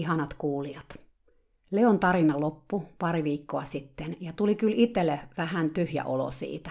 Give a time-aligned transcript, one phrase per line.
[0.00, 0.98] Ihanat kuulijat!
[1.70, 6.70] Leon tarina loppu pari viikkoa sitten ja tuli kyllä itselle vähän tyhjä olo siitä.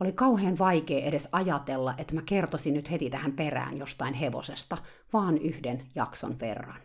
[0.00, 4.78] Oli kauhean vaikea edes ajatella, että mä kertoisin nyt heti tähän perään jostain hevosesta,
[5.12, 6.80] vaan yhden jakson verran.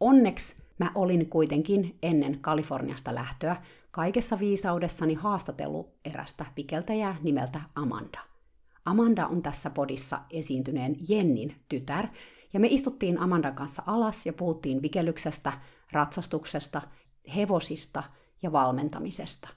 [0.00, 3.56] Onneksi mä olin kuitenkin ennen Kaliforniasta lähtöä
[3.90, 8.18] kaikessa viisaudessani haastatellut erästä vikeltäjää nimeltä Amanda.
[8.84, 12.08] Amanda on tässä podissa esiintyneen Jennin tytär,
[12.52, 15.52] ja me istuttiin Amandan kanssa alas ja puhuttiin vikellyksestä,
[15.92, 16.82] ratsastuksesta,
[17.36, 18.02] hevosista
[18.42, 19.48] ja valmentamisesta.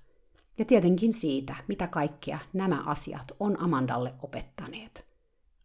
[0.58, 5.12] Ja tietenkin siitä, mitä kaikkea nämä asiat on Amandalle opettaneet.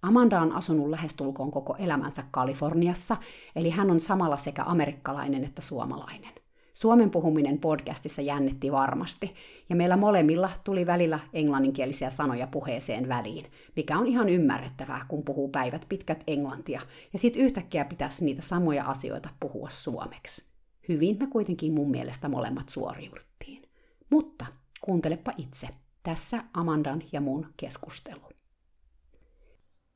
[0.03, 3.17] Amanda on asunut lähestulkoon koko elämänsä Kaliforniassa,
[3.57, 6.46] eli hän on samalla sekä amerikkalainen että suomalainen.
[6.77, 9.31] Suomen puhuminen podcastissa jännitti varmasti,
[9.69, 15.49] ja meillä molemmilla tuli välillä englanninkielisiä sanoja puheeseen väliin, mikä on ihan ymmärrettävää, kun puhuu
[15.49, 16.81] päivät pitkät englantia,
[17.13, 20.47] ja sitten yhtäkkiä pitäisi niitä samoja asioita puhua suomeksi.
[20.89, 23.63] Hyvin me kuitenkin mun mielestä molemmat suoriuduttiin.
[24.11, 24.47] Mutta
[24.81, 25.69] kuuntelepa itse.
[26.03, 28.31] Tässä Amandan ja mun keskustelu.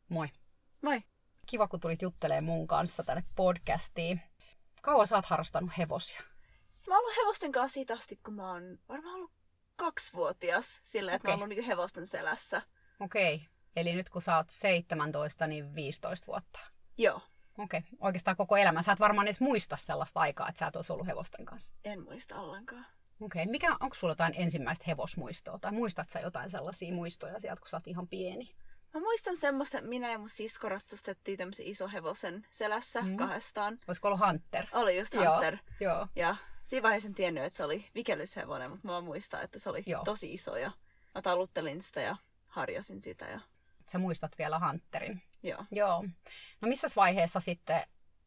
[0.09, 0.27] Moi.
[0.83, 1.03] Moi.
[1.47, 4.21] Kiva, kun tulit juttelemaan mun kanssa tänne podcastiin.
[4.83, 6.30] Kauan sä oot harrastanut hevosia?
[6.87, 9.33] Mä oon ollut hevosten kanssa siitä asti, kun mä oon varmaan ollut
[9.77, 11.31] kaksivuotias, sillä että okay.
[11.31, 12.63] mä oon ollut niin hevosten selässä.
[13.01, 13.35] Okei.
[13.35, 13.47] Okay.
[13.77, 16.61] Eli nyt kun sä oot 17, niin 15 vuotta.
[16.99, 17.21] Joo.
[17.59, 17.79] Okei.
[17.79, 17.91] Okay.
[18.01, 18.83] Oikeastaan koko elämä.
[18.83, 21.75] Sä et varmaan edes muista sellaista aikaa, että sä et olisi ollut hevosten kanssa.
[21.85, 22.87] En muista ollenkaan.
[23.21, 23.43] Okei.
[23.43, 23.51] Okay.
[23.51, 25.59] Mikä, onko sulla jotain ensimmäistä hevosmuistoa?
[25.59, 28.55] Tai muistat sä jotain sellaisia muistoja sieltä, kun sä oot ihan pieni?
[28.95, 33.17] Mä muistan semmoista, että minä ja mun sisko ratsastettiin tämmöisen iso hevosen selässä mm.
[33.17, 33.79] kahdestaan.
[33.89, 34.67] Olisiko ollut Hunter?
[34.73, 35.59] Oli just Hunter.
[35.81, 35.97] Joo.
[35.97, 36.07] joo.
[36.17, 39.83] Ja siinä vaiheessa en tiennyt, että se oli vikellyshevonen, mutta mä muistan, että se oli
[39.87, 40.05] joo.
[40.05, 40.73] tosi iso ja
[41.15, 43.25] mä taluttelin sitä ja harjasin sitä.
[43.25, 43.41] Ja...
[43.93, 45.23] Sä muistat vielä Hunterin?
[45.43, 45.65] Joo.
[45.71, 46.05] Joo.
[46.61, 47.83] No missä vaiheessa sitten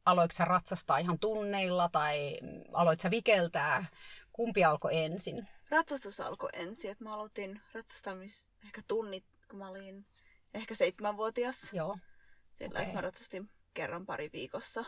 [0.05, 2.39] aloitko sä ratsastaa ihan tunneilla tai
[2.73, 3.85] aloit sä vikeltää?
[4.33, 5.47] Kumpi alkoi ensin?
[5.69, 10.05] Ratsastus alkoi ensin, että mä aloitin ratsastamis ehkä tunnit, kun mä olin
[10.53, 11.73] ehkä seitsemänvuotias.
[11.73, 11.97] Joo.
[12.53, 12.93] Sillä okay.
[12.93, 14.85] mä ratsastin kerran pari viikossa.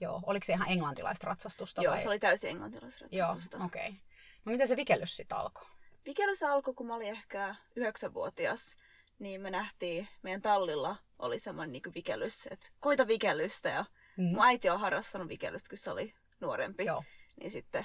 [0.00, 1.82] Joo, oliko se ihan englantilaista ratsastusta?
[1.82, 2.02] Joo, vai?
[2.02, 3.56] se oli täysin englantilaista ratsastusta.
[3.56, 3.88] Joo, okei.
[3.88, 4.00] Okay.
[4.44, 5.66] No miten se vikellys sitten alkoi?
[6.06, 8.76] Vikellys alkoi, kun mä olin ehkä yhdeksänvuotias,
[9.18, 13.68] niin me nähtiin, meidän tallilla oli semmoinen niin vikellys, että koita vikellystä.
[13.68, 13.84] Ja
[14.16, 14.24] mm.
[14.24, 16.84] mun äiti on harrastanut vikellystä, kun se oli nuorempi.
[16.84, 17.04] Joo.
[17.40, 17.84] Niin sitten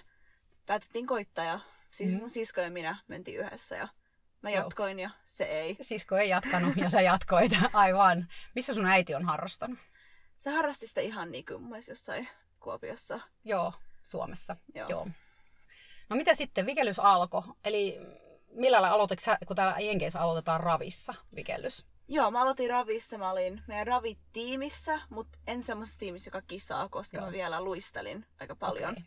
[0.66, 1.60] päätettiin koittaa ja
[1.90, 2.20] siis mm.
[2.20, 3.88] mun sisko ja minä mentiin yhdessä ja
[4.42, 5.10] Mä jatkoin Joo.
[5.10, 5.78] ja se ei.
[5.82, 8.28] Sisko ei jatkanut ja sä jatkoit, aivan.
[8.56, 9.80] Missä sun äiti on harrastanut?
[10.38, 12.28] Se harrasti sitä ihan niin kuin jossain
[12.60, 13.20] Kuopiossa.
[13.46, 14.56] Joo, Suomessa.
[14.76, 14.90] Joo.
[14.90, 15.08] Joo.
[16.10, 17.44] No mitä sitten, vikellys alkoi?
[17.64, 18.00] Eli
[18.52, 21.86] millä lailla aloititko sä, kun täällä Jenkeissä aloitetaan ravissa vikellys?
[22.08, 23.18] Joo, mä aloitin ravissa.
[23.18, 27.26] Mä olin meidän ravitiimissä, mutta en semmoisessa tiimissä, joka kisaa, koska Joo.
[27.26, 28.92] mä vielä luistelin aika paljon.
[28.92, 29.04] Okay.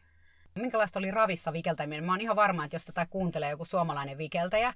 [0.55, 2.05] Minkälaista oli ravissa vikeltäminen?
[2.05, 4.75] Mä oon ihan varma, että jos tätä kuuntelee joku suomalainen vikeltäjä,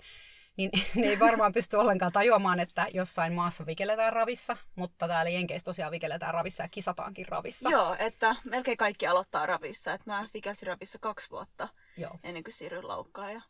[0.58, 5.64] niin ne ei varmaan pysty ollenkaan tajuamaan, että jossain maassa vikelletään ravissa, mutta täällä Jenkeissä
[5.64, 7.70] tosiaan vikelletään ravissa ja kisataankin ravissa.
[7.70, 9.92] Joo, että melkein kaikki aloittaa ravissa.
[9.92, 12.18] Että mä vikelsin ravissa kaksi vuotta Joo.
[12.24, 13.32] ennen kuin siirryin laukkaan.
[13.32, 13.40] Ja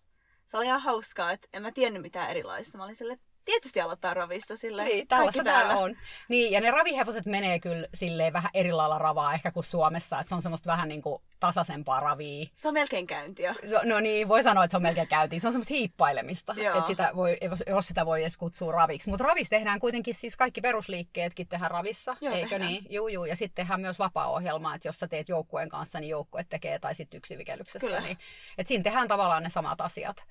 [0.45, 2.79] se oli ihan hauskaa, että en mä tiennyt mitään erilaista.
[2.79, 4.85] Mä olin silleen, tietysti aloittaa ravista sille.
[4.85, 5.97] Niin, tällaista täällä on.
[6.29, 10.29] Niin, ja ne ravihevoset menee kyllä silleen vähän eri lailla ravaa ehkä kuin Suomessa, että
[10.29, 12.47] se on semmoista vähän niin kuin tasaisempaa ravia.
[12.55, 13.55] Se on melkein käyntiä.
[13.71, 15.39] So, no niin, voi sanoa, että se on melkein käyntiä.
[15.39, 19.11] Se on semmoista hiippailemista, että sitä voi, jos sitä voi edes kutsua raviksi.
[19.11, 22.71] Mutta ravissa tehdään kuitenkin siis kaikki perusliikkeetkin tehdään ravissa, Joo, eikö tehdään.
[22.71, 22.87] niin?
[22.91, 23.25] Juu, juu.
[23.25, 26.95] Ja sitten tehdään myös vapaa-ohjelma, että jos sä teet joukkueen kanssa, niin joukkue tekee, tai
[26.95, 27.87] sitten yksivikellyksessä.
[27.87, 28.01] Kyllä.
[28.01, 28.19] Niin,
[28.59, 30.25] että siinä tehdään tavallaan ne samat asiat.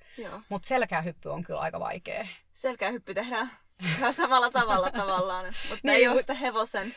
[0.48, 2.26] Mutta selkähyppy on kyllä aika vaikea.
[2.58, 3.50] Selkähyppy tehdään
[3.98, 6.94] ihan samalla tavalla tavallaan, mutta Niin, ei ole sitä hevosen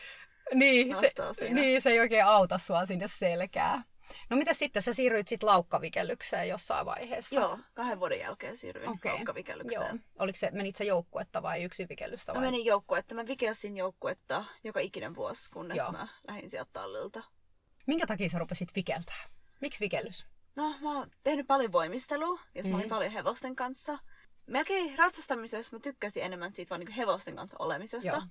[0.54, 1.54] Niin se, siinä.
[1.60, 3.84] niin, se ei oikein auta sua sinne selkää.
[4.30, 7.40] No mitä sitten, sä siirryit sitten laukkavikellykseen jossain vaiheessa?
[7.40, 9.12] Joo, kahden vuoden jälkeen siirryin okay.
[9.12, 9.96] laukkavikellykseen.
[9.96, 10.24] Joo.
[10.24, 12.46] Oliko se, menit sä joukkuetta vai yksivikellystä Mä vai?
[12.46, 13.14] menin joukkuetta.
[13.14, 15.92] Mä vikelsin joukkuetta joka ikinen vuosi, kunnes Joo.
[15.92, 17.22] mä lähdin sieltä tallilta.
[17.86, 19.24] Minkä takia sä rupesit vikeltää?
[19.60, 20.26] Miksi vikellys?
[20.56, 22.94] No, mä oon tehnyt paljon voimistelua, jos mä olin Mhm.
[22.94, 23.98] paljon hevosten kanssa.
[24.46, 28.10] Melkein ratsastamisessa mä tykkäsin enemmän siitä vaan niin hevosten kanssa olemisesta.
[28.10, 28.22] Joo.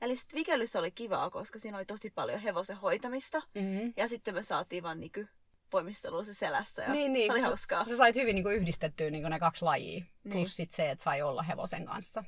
[0.00, 3.42] Eli sitten vikellys oli kivaa, koska siinä oli tosi paljon hevosen hoitamista.
[3.54, 3.92] Mm-hmm.
[3.96, 5.24] Ja sitten me saatiin vaan niinku
[5.70, 6.82] poimistelua se selässä.
[6.82, 7.26] Ja Niin, niin.
[7.26, 7.84] Se oli sä- hauskaa.
[7.84, 10.04] Sä sait hyvin niin kuin yhdistettyä niin kuin ne kaksi lajia.
[10.24, 10.32] Niin.
[10.32, 12.24] Plus sit se, että sai olla hevosen kanssa.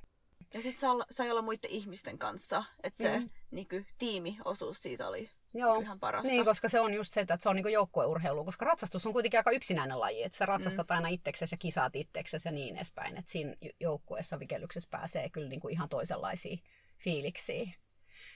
[0.54, 2.64] Ja sitten sai, olla muiden ihmisten kanssa.
[2.82, 3.26] Että se Mhm.
[3.50, 5.80] niinku, tiimiosuus siitä oli Joo.
[5.80, 6.28] ihan parasta.
[6.28, 9.40] Niin, koska se on just se, että se on niinku joukkueurheilu, koska ratsastus on kuitenkin
[9.40, 10.94] aika yksinäinen laji, että sä ratsastat mm.
[10.96, 15.48] aina itseksesi ja kisaat itseksesi ja niin edespäin, että siinä jo- joukkueessa vikellyksessä pääsee kyllä
[15.48, 16.62] niinku ihan toisenlaisiin
[16.98, 17.74] fiiliksiin.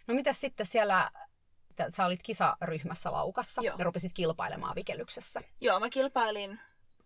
[0.06, 1.10] No mitäs sitten siellä,
[1.88, 3.76] sä olit kisaryhmässä laukassa Joo.
[3.78, 5.42] ja rupesit kilpailemaan vikellyksessä.
[5.60, 6.60] Joo, mä kilpailin,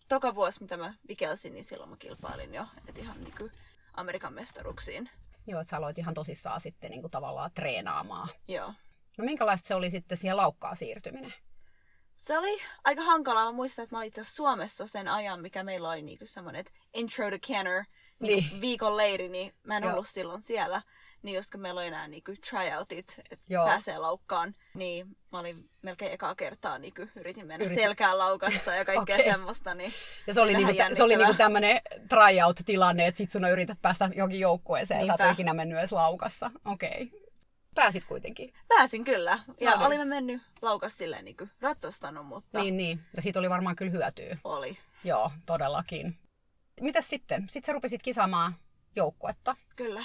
[0.09, 3.51] toka vuosi mitä mä vikelsin, niin silloin mä kilpailin jo, että ihan niinku
[3.95, 5.11] Amerikan mestaruksiin.
[5.47, 8.29] Joo, että sä aloit ihan tosissaan sitten niinku tavallaan treenaamaan.
[8.49, 8.75] Joo.
[9.21, 11.35] No minkälaista se oli sitten siihen laukkaan siirtyminen?
[12.17, 13.45] Se oli aika hankalaa.
[13.45, 16.73] Mä muistan, että mä olin itse Suomessa sen ajan, mikä meillä oli niinku semmoinen että
[16.95, 17.85] intro to canner
[18.21, 18.61] niinku Niin.
[18.61, 19.93] viikon leiri, niin mä en Joo.
[19.93, 20.83] ollut silloin siellä.
[21.23, 23.67] Niin just kun meillä oli nämä niinku tryoutit, että Joo.
[23.67, 27.83] pääsee laukkaan, niin mä olin melkein ekaa kertaa niinku yritin mennä Yritin.
[27.83, 29.25] selkään laukassa ja kaikkea Okei.
[29.33, 29.75] semmoista.
[29.75, 29.93] Niin
[30.27, 34.11] Ja se oli, niinku, tä- se oli niinku tämmöinen tryout-tilanne, että sit sun yrität päästä
[34.15, 36.51] johonkin joukkueeseen ja sä et ikinä mennyt edes laukassa.
[36.65, 37.03] Okei.
[37.03, 37.20] Okay.
[37.75, 38.55] Pääsit kuitenkin.
[38.69, 39.39] Pääsin kyllä.
[39.61, 39.87] Ja No niin.
[39.87, 43.01] olimme mennyt laukas silleen niinku ratsastanut, mutta Niin, niin.
[43.17, 44.37] Ja siitä oli varmaan kyllä hyötyä.
[44.45, 44.79] oli.
[45.05, 46.19] Joo, todellakin.
[46.81, 47.43] Mitäs sitten?
[47.49, 48.55] Sitten sä rupesit kisaamaan
[48.97, 49.57] joukkuetta.
[49.77, 50.05] Kyllä.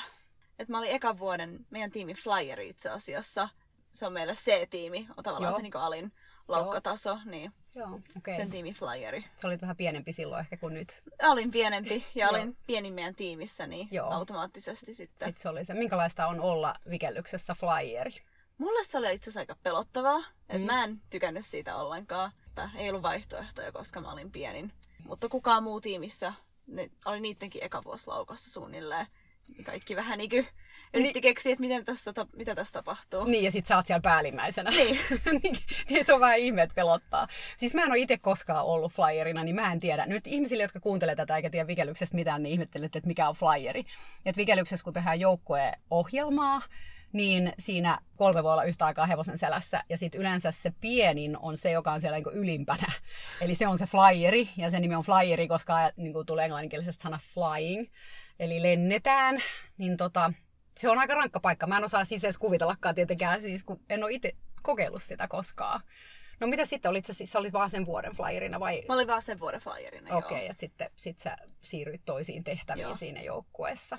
[0.60, 3.50] Et mä olin ekan vuoden meidän tiimi Flyeri itse asiassa.
[3.94, 5.58] Se on meillä C-tiimi, on tavallaan Joo.
[5.58, 6.12] se niin alin
[6.48, 8.36] laukkataso, niin Joo, okay.
[8.36, 9.26] sen tiimi Flyeri.
[9.36, 11.04] Se oli vähän pienempi silloin ehkä kuin nyt.
[11.24, 14.10] Olin pienempi ja olin pienin meidän tiimissä, niin Joo.
[14.12, 15.28] automaattisesti sitten.
[15.28, 15.74] Sitten se oli se.
[15.74, 18.12] Minkälaista on olla vikellyksessä flyeri?
[18.58, 20.66] Mulle se oli itse asiassa aika pelottavaa, että Mm.
[20.66, 22.32] mä en tykännyt siitä ollenkaan.
[22.48, 24.74] Että ei ollut vaihtoehtoja, koska mä olin pienin.
[25.06, 26.34] Mutta kukaan muu tiimissä,
[26.68, 29.08] ne oli niittenkin eka vuosi laukassa suunnilleen.
[29.66, 30.30] Kaikki vähän niin
[30.96, 33.24] yritti keksiä, että miten tässä, mitä tässä tapahtuu.
[33.24, 34.70] Niin, ja sit sä oot siellä päällimmäisenä.
[34.70, 35.00] Niin.
[35.90, 37.28] niin se on vähän ihme, että pelottaa.
[37.58, 40.06] Siis mä en ole itse koskaan ollut flyerina, niin mä en tiedä.
[40.06, 43.84] Nyt ihmisille, jotka kuuntelee tätä eikä tiedä vikellyksestä mitään, niin ihmettelet, että mikä on flyeri.
[44.26, 46.62] Et vikellyksessä, kun tehdään joukkueohjelmaa,
[47.14, 49.84] niin siinä kolme voi olla yhtä aikaa hevosen selässä.
[49.90, 52.88] Ja sitten yleensä se pienin on se, joka on siellä niinku ylimpänä.
[53.42, 57.20] Eli se on se flyeri, ja sen nimi on flyeri, koska niinku tulee englanninkielisestä sana
[57.34, 57.88] flying.
[58.40, 59.40] Eli lennetään.
[59.78, 60.34] Niin tota,
[60.78, 61.68] se on aika rankka paikka.
[61.68, 65.82] Mä en osaa siis edes kuvitellakaan tietenkään, siis kun en ole itse kokeillut sitä koskaan.
[66.40, 68.84] No mitä sitten, olit sä, siis, sä olit vaan sen vuoden flyerina vai?
[68.88, 72.84] Mä olin vaan sen vuoden flyerina, Okei, okay, että sitten sit sä siirryit toisiin tehtäviin
[72.84, 72.96] Joo.
[72.96, 73.98] siinä joukkueessa.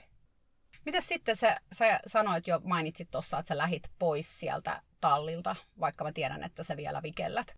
[0.84, 6.04] Mitä sitten sä, sä sanoit jo, mainitsit tuossa, että sä lähit pois sieltä tallilta, vaikka
[6.04, 7.54] mä tiedän, että sä vielä vikellät.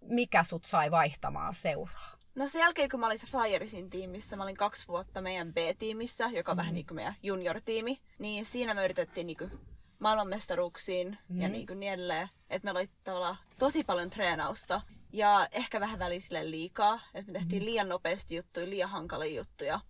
[0.00, 2.15] Mikä sut sai vaihtamaan seuraa?
[2.36, 6.30] No sen jälkeen, kun mä olin se Flyerisin tiimissä, mä olin kaksi vuotta meidän B-tiimissä,
[6.32, 9.60] joka on vähän niin kuin meidän junior-tiimi, niin siinä me yritettiin niin kuin
[9.98, 11.40] maailmanmestaruuksiin mm.
[11.40, 12.28] ja niin, kuin niin edelleen.
[12.50, 14.80] Että meillä oli tavallaan tosi paljon treenausta
[15.12, 17.00] ja ehkä vähän välisille liikaa.
[17.14, 19.80] Että me tehtiin liian nopeasti juttuja, liian hankalia juttuja.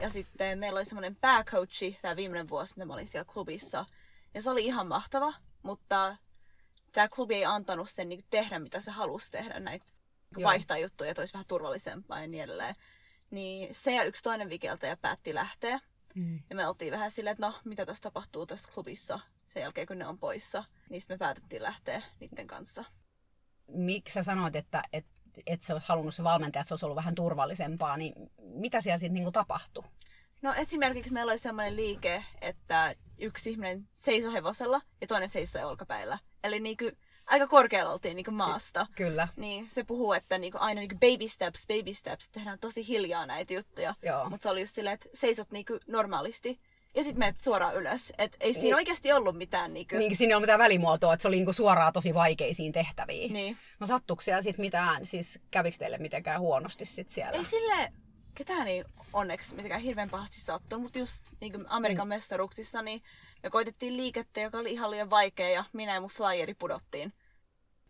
[0.00, 3.86] Ja sitten meillä oli semmoinen pääcoachi tämä viimeinen vuosi, mitä mä olin siellä klubissa.
[4.34, 6.16] Ja se oli ihan mahtava, mutta
[6.92, 9.93] tämä klubi ei antanut sen niin tehdä, mitä se halusi tehdä, näitä
[10.40, 10.48] Joo.
[10.48, 12.74] vaihtaa juttuja, että olisi vähän turvallisempaa ja niin edelleen.
[13.30, 15.80] Niin se ja yksi toinen vikeltäjä päätti lähteä.
[16.14, 16.42] Mm.
[16.50, 19.98] Ja me oltiin vähän silleen, että no, mitä tässä tapahtuu tässä klubissa sen jälkeen, kun
[19.98, 20.64] ne on poissa.
[20.90, 22.84] Niin me päätettiin lähteä niiden kanssa.
[23.68, 25.06] Miksi sä sanoit, että et,
[25.46, 28.98] et sä olisi halunnut se valmentaja, että se olisi ollut vähän turvallisempaa, niin mitä siellä
[28.98, 29.84] sitten niinku tapahtui?
[30.42, 36.18] No esimerkiksi meillä oli sellainen liike, että yksi ihminen seisoi hevosella ja toinen seisoi olkapäillä.
[36.44, 36.84] Eli niinku,
[37.26, 38.86] aika korkealla oltiin niinku maasta.
[38.96, 39.28] Kyllä.
[39.36, 43.54] Niin se puhuu, että niinku aina niinku baby steps, baby steps, tehdään tosi hiljaa näitä
[43.54, 43.94] juttuja.
[44.30, 46.60] Mutta se oli just silleen, että seisot niinku normaalisti
[46.94, 48.12] ja sitten menet suoraan ylös.
[48.18, 48.74] Et ei siinä Niin.
[48.74, 49.96] oikeasti ollut mitään niinku...
[49.96, 53.32] Niin siinä ei ole mitään välimuotoa, että se oli niinku suoraan tosi vaikeisiin tehtäviin.
[53.32, 53.58] Niin.
[53.80, 57.38] No sattuiko siellä sitten mitään, siis kävikö teille mitenkään huonosti sit siellä?
[57.38, 57.92] Ei sille
[58.34, 62.08] ketään ei onneksi mitenkään hirveän pahasti sattunut, mutta just niin Amerikan mm.
[62.08, 63.02] mestaruuksissa niin
[63.44, 67.12] me koitettiin liikettä, joka oli ihan liian vaikea ja minä ja mun flyeri pudottiin.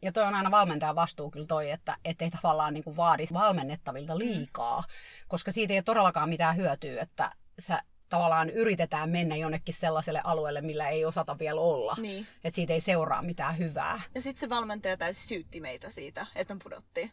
[0.02, 4.84] Ja toi on aina valmentajan vastuu kyllä toi, että ettei tavallaan niinku vaadi valmennettavilta liikaa,
[5.28, 10.60] koska siitä ei ole todellakaan mitään hyötyä, että sä tavallaan yritetään mennä jonnekin sellaiselle alueelle,
[10.60, 11.96] millä ei osata vielä olla.
[12.00, 12.26] Niin.
[12.44, 14.00] Että siitä ei seuraa mitään hyvää.
[14.14, 17.10] Ja sitten se valmentaja täysin syytti meitä siitä, että me pudottiin.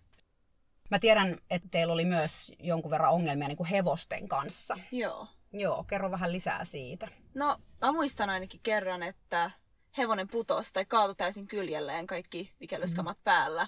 [0.92, 4.78] Mä tiedän, että teillä oli myös jonkun verran ongelmia niin kuin hevosten kanssa.
[4.92, 5.28] Joo.
[5.54, 7.08] Joo, kerro vähän lisää siitä.
[7.34, 9.52] No, mä muistan ainakin kerran, että
[9.98, 13.24] hevonen putosi tai kaatui täysin kyljelleen kaikki vikellyskamat mm.
[13.24, 13.68] päällä.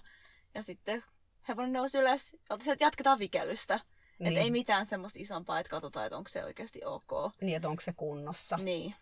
[0.55, 1.03] Ja sitten
[1.48, 3.79] hevonen nousi ylös ja että jatketaan vikellystä.
[4.20, 4.27] Niin.
[4.27, 7.34] Että ei mitään semmoista isompaa, että katsotaan, että onko se oikeasti ok.
[7.41, 8.58] Niin, että onko se kunnossa.
[8.58, 8.96] Niin.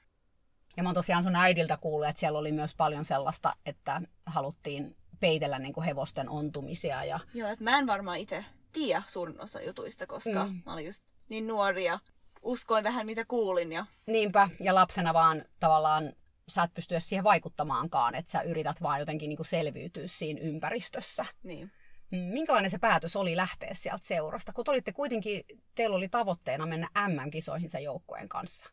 [0.77, 4.95] Ja mä oon tosiaan sun äidiltä kuullut, että siellä oli myös paljon sellaista, että haluttiin
[5.19, 7.03] peitellä niin kuin hevosten ontumisia.
[7.03, 7.19] Ja...
[7.33, 10.61] Joo, että mä en varmaan itse tiedä suurin osa jutuista, koska mm.
[10.65, 11.99] mä olin just niin nuori ja
[12.41, 13.71] uskoin vähän mitä kuulin.
[13.71, 13.85] Ja...
[14.05, 16.13] Niinpä, ja lapsena vaan tavallaan
[16.47, 21.25] sä et pysty siihen vaikuttamaankaan, että sä yrität vaan jotenkin niin kuin selviytyä siinä ympäristössä.
[21.43, 21.71] Niin.
[22.11, 24.53] Minkälainen se päätös oli lähteä sieltä seurasta?
[24.53, 25.43] Kun olitte kuitenkin,
[25.75, 28.69] teillä oli tavoitteena mennä MM-kisoihin sen joukkueen kanssa.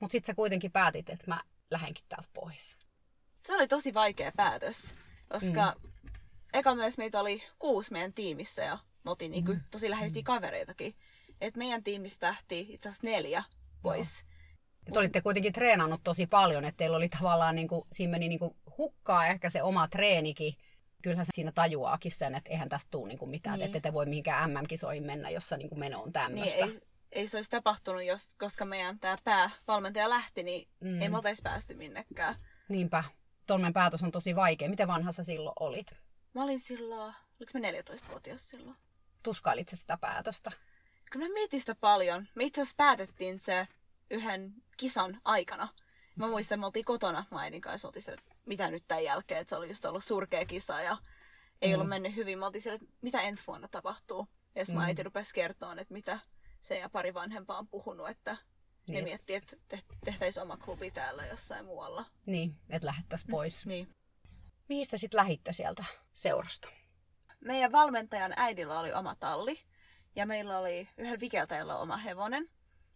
[0.00, 2.78] Mutta sitten sä kuitenkin päätit, että mä lähdenkin täältä pois.
[3.46, 4.96] Se oli tosi vaikea päätös,
[5.28, 5.90] koska mm.
[6.52, 9.60] eka myös meitä oli kuusi meidän tiimissä ja me oltiin niinku mm.
[9.70, 10.24] tosi läheisiä mm.
[10.24, 10.94] kavereitakin.
[11.40, 13.44] Et meidän tiimistä lähti itse asiassa neljä
[13.82, 14.24] pois.
[14.86, 18.38] Et olitte kuitenkin treenannut tosi paljon, että teillä oli tavallaan, niin kuin, siinä meni niin
[18.38, 20.54] kuin hukkaa ehkä se oma treenikin.
[21.02, 23.66] Kyllähän se siinä tajuaakin sen, että eihän tästä tule niin kuin mitään, niin.
[23.66, 26.66] että ette voi mihinkään MM-kisoihin mennä, jossa niin kuin meno on tämmöistä.
[26.66, 26.80] Niin, ei,
[27.12, 31.02] ei se olisi tapahtunut, jos, koska meidän tämä päävalmentaja lähti, niin mm.
[31.02, 32.34] ei me oltaisi päästy minnekään.
[32.68, 33.04] Niinpä.
[33.46, 34.68] Tuommoinen päätös on tosi vaikea.
[34.68, 35.86] Miten vanha sä silloin olit?
[36.34, 38.76] Mä olin silloin, oliko mä 14-vuotias silloin?
[39.22, 40.52] Tuskailit sitä päätöstä?
[41.10, 42.28] Kyllä mä mietin sitä paljon.
[42.34, 43.68] Me itse asiassa päätettiin se
[44.10, 45.68] yhden kisan aikana.
[46.16, 47.88] Mä muistan, että me oltiin kotona mä äidin kanssa.
[47.88, 50.96] Oltiin siellä, mitä nyt tämän jälkeen, että se oli just ollut surkea kisa ja
[51.62, 51.74] ei mm.
[51.74, 52.38] ollut mennyt hyvin.
[52.38, 54.28] Me oltiin siellä, että mitä ensi vuonna tapahtuu.
[54.54, 54.74] Ja mm.
[54.74, 56.18] mä äiti rupesi kertoa, että mitä
[56.60, 58.36] se ja pari vanhempaa on puhunut, että
[58.86, 58.94] niin.
[58.94, 59.56] ne miettii, että
[60.04, 62.04] tehtäisiin oma klubi täällä jossain muualla.
[62.26, 63.64] Niin, että lähettäisiin pois.
[63.64, 63.88] Mm, niin.
[64.68, 65.84] Mihin te sitten lähitte sieltä
[66.14, 66.68] seurasta?
[67.40, 69.58] Meidän valmentajan äidillä oli oma talli
[70.16, 72.50] ja meillä oli yhden vikeltäjällä oma hevonen.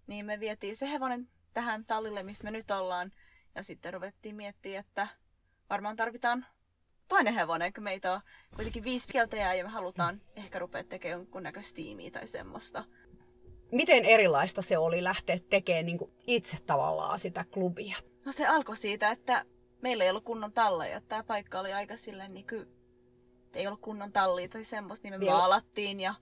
[0.07, 3.13] Niin me vietiin se hevonen tähän tallille, missä me nyt ollaan.
[3.55, 5.09] Ja sitten ruvettiin miettimään, että
[5.71, 6.47] varmaan tarvitaan
[7.09, 8.21] toinen hevonen, kun meitä on
[8.55, 12.85] kuitenkin viisi vikeltäjää ja me halutaan ehkä rupea tekemään jonkunnäköistä tiimiä tai semmoista.
[13.73, 17.97] Miten erilaista se oli lähteä tekemään niin itse tavallaan sitä klubia?
[18.25, 19.45] No se alkoi siitä, että
[19.83, 21.01] meillä ei ollut kunnon talleja.
[21.01, 22.67] Tämä paikka oli aika silleen niin kuin,
[23.55, 26.15] ei ollut kunnon tallia tai semmoista, niin me niin maalattiin ja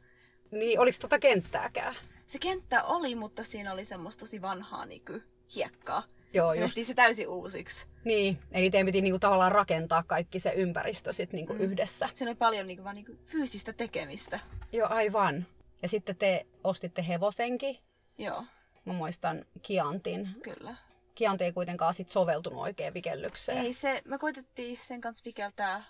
[0.51, 1.95] niin, oliko tuota kenttääkään?
[2.27, 6.03] Se kenttä oli, mutta siinä oli semmoista tosi vanhaa niin kuin, hiekkaa.
[6.33, 6.75] Joo, just.
[6.83, 7.87] se täysin uusiksi.
[8.05, 11.61] Niin, eli teidän piti niinku tavallaan rakentaa kaikki se ympäristö sit niinku mm.
[11.61, 12.09] yhdessä.
[12.13, 14.41] Siinä oli paljon niinku, vaan niinku fyysistä tekemistä.
[14.73, 15.47] Joo, aivan.
[15.83, 17.79] Ja sitten te ostitte hevosenkin.
[18.19, 18.45] Joo.
[18.85, 20.29] Mä muistan Kiantin.
[20.43, 20.77] Kyllä.
[21.15, 23.59] Kianti ei kuitenkaan sit soveltunut oikein vikellykseen.
[23.59, 25.85] Ei se, me koitettiin sen kanssa vikeltää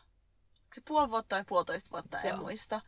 [0.74, 2.34] se puoli vuotta tai puolitoista vuotta, Joo.
[2.34, 2.80] en muista.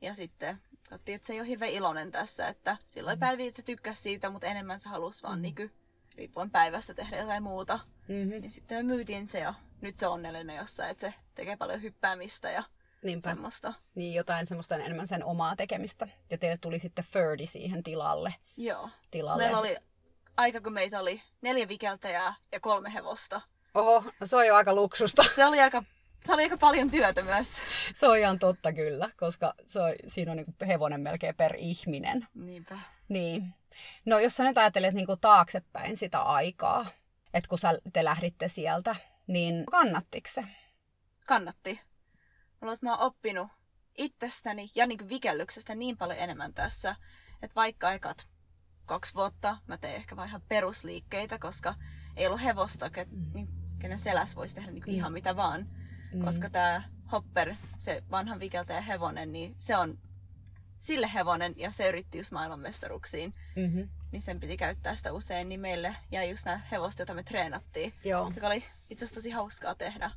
[0.00, 3.20] Ja sitten katsottiin, että se ei ole hirveän iloinen tässä, että silloin mm.
[3.20, 5.42] päiviä, että se tykkäsi siitä, mutta enemmän se halusi vaan mm.
[5.42, 5.72] niin kuin,
[6.14, 7.80] riippuen päivästä tehdä jotain muuta.
[8.08, 8.40] Mm-hmm.
[8.40, 11.82] Niin sitten me myytiin se ja nyt se on onnellinen jossain, että se tekee paljon
[11.82, 12.62] hyppäämistä ja
[13.02, 13.30] Niinpä.
[13.30, 13.74] semmoista.
[13.94, 16.08] Niin, jotain semmoista enemmän sen omaa tekemistä.
[16.30, 18.34] Ja teille tuli sitten Ferdi siihen tilalle.
[18.56, 18.88] Joo.
[19.10, 19.42] Tilalle.
[19.42, 19.76] Meillä oli
[20.36, 23.40] aika, kun meitä oli neljä vikeltäjää ja kolme hevosta.
[23.74, 25.22] Oho, se on jo aika luksusta.
[25.22, 25.84] Se oli aika
[26.26, 27.62] se oli aika paljon työtä myös.
[27.94, 32.26] Se on ihan totta kyllä, koska se on, siinä on niin hevonen melkein per ihminen.
[32.34, 32.78] Niinpä.
[33.08, 33.54] Niin.
[34.04, 36.86] No jos sä nyt ajattelet niin taaksepäin sitä aikaa,
[37.34, 38.96] että kun sä, te lähditte sieltä,
[39.26, 40.44] niin kannattiko se?
[41.26, 41.80] Kannatti.
[42.60, 43.48] Mulla mä oon oppinut
[43.98, 46.96] itsestäni ja niin vikellyksestä niin paljon enemmän tässä,
[47.42, 48.26] että vaikka aikat
[48.86, 51.74] kaksi vuotta mä tein ehkä vain ihan perusliikkeitä, koska
[52.16, 52.90] ei ollut hevosta,
[53.34, 53.48] niin
[53.78, 55.79] kenen selässä voisi tehdä niin ihan mitä vaan
[56.12, 56.24] mm.
[56.24, 59.98] koska tämä Hopper, se vanhan vikeltäjä hevonen, niin se on
[60.78, 63.34] sille hevonen ja se yritti just maailmanmestaruksiin.
[63.56, 63.88] Mm-hmm.
[64.12, 67.94] Niin sen piti käyttää sitä usein, niin meille jäi just nämä hevoset, joita me treenattiin.
[68.04, 68.32] Joo.
[68.34, 70.10] Joka oli itse asiassa tosi hauskaa tehdä.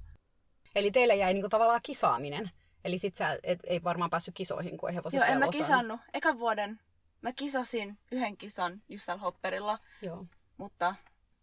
[0.76, 2.52] Eli teille jäi niinku tavallaan kisaaminen.
[2.86, 6.00] Eli sit sä et, ei varmaan päässyt kisoihin, kun ei hevoset Joo, en mä kisannut.
[6.14, 6.80] Ekan vuoden
[7.22, 9.80] mä kisasin yhden kisan just hopperilla.
[10.02, 10.26] Joo.
[10.58, 10.96] Mutta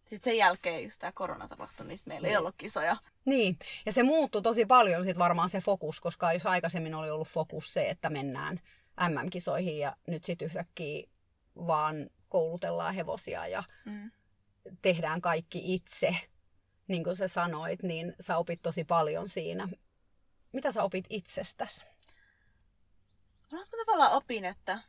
[0.05, 2.31] sitten sen jälkeen just tämä korona tapahtui, niin meillä niin.
[2.31, 2.97] ei ollut kisoja.
[3.25, 7.27] Niin, ja se muuttui tosi paljon sitten varmaan se fokus, koska jos aikaisemmin oli ollut
[7.27, 8.59] fokus se, että mennään
[9.09, 11.07] MM-kisoihin ja nyt sitten yhtäkkiä
[11.55, 14.11] vaan koulutellaan hevosia ja mm.
[14.81, 16.15] tehdään kaikki itse,
[16.87, 19.67] niin kuin sä sanoit, niin sä opit tosi paljon siinä.
[20.51, 21.85] Mitä sä opit itsestäsi?
[23.51, 24.79] Mä tavallaan opin, että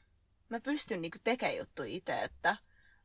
[0.49, 2.57] mä pystyn niinku tekemään juttuja itse, että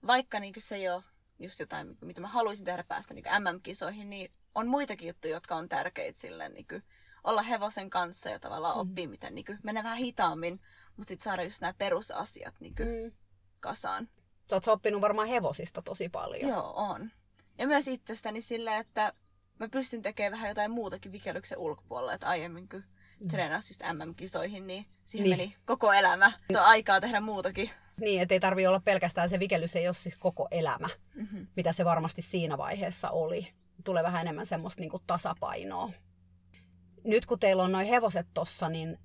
[0.07, 1.03] vaikka niinku se ei ole
[1.39, 5.69] just jotain, mitä mä haluaisin tehdä päästä niin MM-kisoihin, niin on muitakin juttuja, jotka on
[5.69, 6.83] tärkeitä sille niin kuin
[7.23, 8.81] olla hevosen kanssa ja tavallaan mm.
[8.81, 10.61] oppia, miten niin kuin, mennä vähän hitaammin,
[10.97, 13.11] mutta sitten saada just nämä perusasiat niin kuin, mm.
[13.59, 14.09] kasaan.
[14.49, 16.49] Sä oot oppinut varmaan hevosista tosi paljon.
[16.49, 17.11] Joo, on.
[17.57, 19.13] Ja myös itsestäni sille, että
[19.59, 22.83] mä pystyn tekemään vähän jotain muutakin vikellyksen ulkopuolella, että aiemmin kun
[23.19, 23.27] mm.
[23.27, 25.37] treenasi just MM-kisoihin, niin siihen niin.
[25.37, 26.31] meni koko elämä.
[26.53, 27.71] Tuo aikaa tehdä muutakin.
[27.99, 31.47] Niin, ettei tarvi olla pelkästään se vikellys, ei ole siis koko elämä, Mm-hmm.
[31.55, 33.53] mitä se varmasti siinä vaiheessa oli.
[33.83, 35.91] Tulee vähän enemmän semmoista niin kuin tasapainoa.
[37.03, 38.99] Nyt kun teillä on noin hevoset tossa, niin,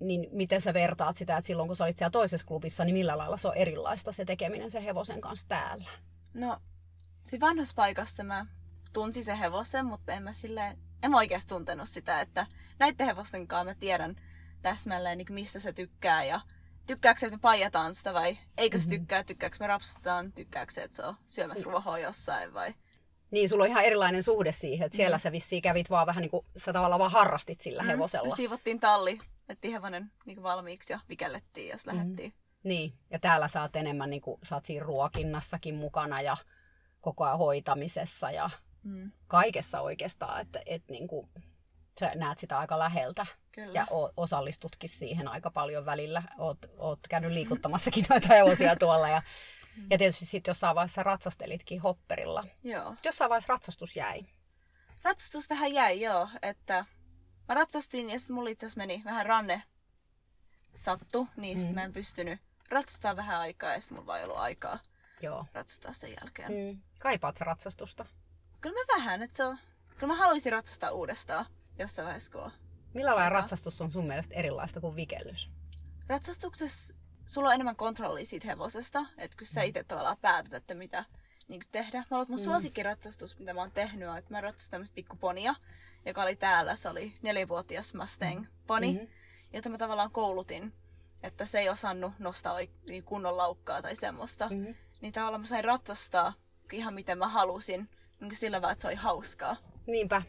[0.00, 3.18] niin miten sä vertaat sitä, että silloin kun sä olit siellä toisessa klubissa, niin millä
[3.18, 5.90] lailla se on erilaista se tekeminen sen hevosen kanssa täällä?
[6.34, 6.58] No,
[7.22, 8.46] siinä vanhassa paikassa mä
[8.92, 12.46] tunsin sen hevosen, mutta en mä sille, en mä oikeasti tuntenut sitä, että
[12.78, 14.16] näiden hevosten kanssa mä tiedän
[14.62, 16.40] täsmälleen, niin mistä se tykkää ja
[16.88, 20.96] tykkääkö että me paijataan sitä vai eikö se tykkää, tykkääkö me rapsutetaan, tykkääkö se, että
[20.96, 22.74] se on syömässä ruohoa jossain vai...
[23.30, 26.30] Niin, sulla on ihan erilainen suhde siihen, että siellä sä vissiin kävit vaan vähän niin
[26.30, 28.28] kuin, sä tavallaan vaan harrastit sillä Mm, hevosella.
[28.28, 29.18] me siivottiin talli,
[29.48, 32.34] ettiin hevonen niin valmiiksi ja vikellettiin, jos lähdettiin.
[32.62, 36.36] Niin, ja täällä sä oot enemmän, niin kuin, sä oot siinä ruokinnassakin mukana ja
[37.00, 38.50] koko ajan hoitamisessa ja
[38.82, 41.28] Mm, kaikessa oikeastaan, että et, niin kuin,
[41.98, 43.72] sä näet sitä aika läheltä kyllä.
[43.74, 46.22] ja o- osallistutkin siihen aika paljon välillä.
[46.38, 49.22] Oot, oot käynyt liikuttamassakin noita hevosia tuolla ja,
[49.90, 52.44] ja tietysti sitten jossain vaiheessa ratsastelitkin hopperilla.
[52.64, 52.94] Joo.
[53.04, 54.26] Jossain vaiheessa ratsastus jäi.
[55.04, 56.84] Ratsastus vähän jäi, joo, että
[57.48, 59.62] mä ratsastin ja sitten mulla itse meni vähän ranne
[60.74, 61.74] sattu, niin sit Mm.
[61.74, 64.78] mä en pystynyt ratsastamaan vähän aikaa ja mulla vaan ei ollut aikaa
[65.22, 65.46] Joo.
[65.52, 66.52] ratsastaa sen jälkeen.
[66.52, 66.80] Mm.
[66.98, 68.06] Kaipaat ratsastusta?
[68.60, 69.58] Kyllä mä vähän, että se on,
[69.98, 71.46] kyllä mä haluaisin ratsastaa uudestaan
[71.78, 72.50] jossain vaiheessa, kun on.
[72.94, 73.36] Millä lailla Aika.
[73.36, 75.50] ratsastus on sun mielestä erilaista kuin vikellys?
[76.06, 76.94] Ratsastuksessa
[77.26, 81.04] sulla on enemmän kontrollia siitä hevosesta, että kun sä itse tavallaan päätät, että mitä
[81.48, 81.98] niin tehdä.
[82.10, 85.54] Mä että mun suosikkiratsastus, mitä mä oon tehnyt, on, että mä ratsastin tämmöistä pikkuponia,
[86.06, 86.74] joka oli täällä.
[86.74, 89.04] Se oli neljävuotias Mustang-poni, Mhm.
[89.52, 90.72] jota mä tavallaan koulutin,
[91.22, 92.58] että se ei osannut nostaa
[92.88, 94.46] niin kunnon laukkaa tai semmoista.
[94.50, 94.70] Mhm.
[95.00, 96.32] Niin tavallaan mä sain ratsastaa
[96.72, 97.88] ihan miten mä halusin,
[98.20, 99.56] niin sillä vaan, että se oli hauskaa.
[99.86, 100.22] Niinpä.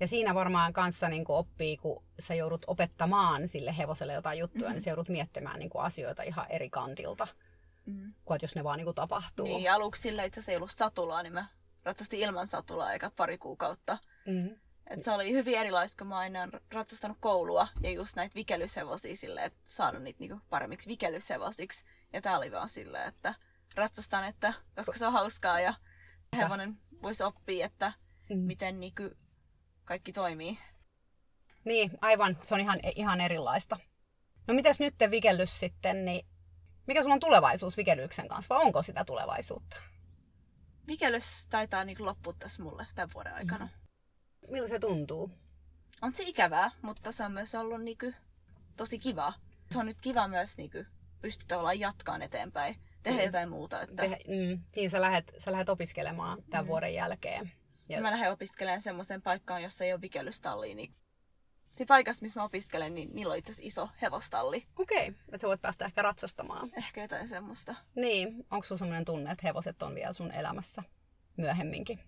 [0.00, 4.72] Ja siinä varmaan kanssa niin oppii, kun sä joudut opettamaan sille hevoselle jotain juttuja, mm-hmm.
[4.74, 7.26] niin sä joudut miettimään niin asioita ihan eri kantilta,
[7.86, 8.14] Mm.
[8.24, 9.46] kuin että jos ne vaan niin tapahtuu.
[9.46, 11.46] Niin, ja aluksi sillä itse asiassa ei ollut satulaa, niin mä
[11.84, 13.98] ratsastin ilman satulaa ekat pari kuukautta.
[14.26, 14.56] Mm-hmm.
[14.90, 19.46] Et se oli hyvin erilaista, kun mä aina ratsastanut koulua ja just näitä vikellyshevosia silleen,
[19.46, 21.84] että saada niitä niinku paremmiksi vikelyshevosiksi.
[22.12, 23.34] Ja tää oli vaan silleen, että
[23.74, 25.74] ratsastan, että, koska se on hauskaa ja
[26.36, 27.92] hevonen voisi oppia, että
[28.30, 28.38] Mm.
[28.38, 29.02] miten niinku
[29.88, 30.58] kaikki toimii.
[31.64, 32.38] Niin, aivan.
[32.44, 33.76] Se on ihan, ihan erilaista.
[34.46, 36.26] No mitäs nyt te vikellys sitten, niin
[36.86, 39.76] mikä sulla on tulevaisuus vikellyksen kanssa, vai onko sitä tulevaisuutta?
[40.86, 43.68] Vikellys taitaa niinku loppua tässä mulle tämän vuoden aikana.
[44.48, 45.30] Miltä se tuntuu?
[46.02, 48.12] On se ikävää, mutta se on myös ollut niinku
[48.76, 49.32] tosi kiva.
[49.72, 50.78] Se on nyt kiva myös niinku
[51.20, 53.26] pystyä tavallaan jatkaan eteenpäin, tehdä Mm.
[53.26, 53.82] jotain muuta.
[53.82, 56.68] Että Te, mm, siinä sä lähet, sä lähet opiskelemaan tämän Mm.
[56.68, 57.52] vuoden jälkeen.
[57.88, 60.74] Ja, Mä lähden opiskelemaan semmoiseen paikkaan, jossa ei ole vikellystallia.
[60.74, 60.94] Niin
[61.70, 64.66] siinä paikassa, missä mä opiskelen, niin niillä on itse asiassa iso hevostalli.
[64.78, 66.70] Okei, okay, että sä voit päästä ehkä ratsastamaan.
[66.76, 67.74] Ehkä jotain semmoista.
[67.94, 70.82] Niin, onko sulla sellainen tunne, että hevoset on vielä sun elämässä
[71.36, 72.00] myöhemminkin?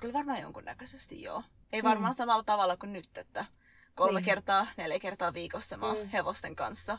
[0.00, 1.42] Kyllä varmaan jonkunnäköisesti joo.
[1.72, 3.44] Ei varmaan samalla tavalla kuin nyt, että
[3.94, 4.24] kolme Niin.
[4.24, 6.08] kertaa, neljä kertaa viikossa mä Mm.
[6.08, 6.98] hevosten kanssa.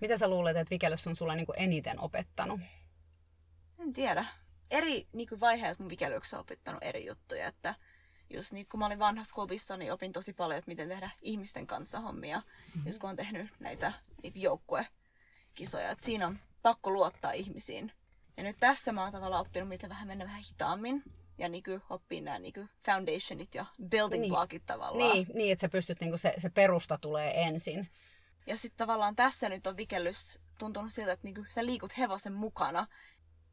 [0.00, 2.60] Mitä sä luulet, että vikellys on sulle niin kuin eniten opettanut?
[3.78, 4.24] En tiedä.
[4.70, 7.74] Eri niin vaiheet mun vikelyksessä on opettanut eri juttuja, että
[8.30, 11.66] just niin kun mä olin vanhassa klubissa, niin opin tosi paljon, että miten tehdä ihmisten
[11.66, 12.86] kanssa hommia, mm-hmm.
[12.86, 17.92] just kun on tehnyt näitä niin joukkuekisoja, että siinä on pakko luottaa ihmisiin.
[18.36, 21.02] Ja nyt tässä mä oon tavallaan oppinut, miten vähän mennä vähän hitaammin
[21.38, 24.32] ja niin oppii nämä niin foundationit ja building Niin.
[24.32, 25.12] blockit tavallaan.
[25.12, 27.88] Niin, niin, että sä pystyt, niin se, se perusta tulee ensin.
[28.46, 32.86] Ja sitten tavallaan tässä nyt on vikellys tuntunut siltä, että niinku sä liikut hevosen mukana.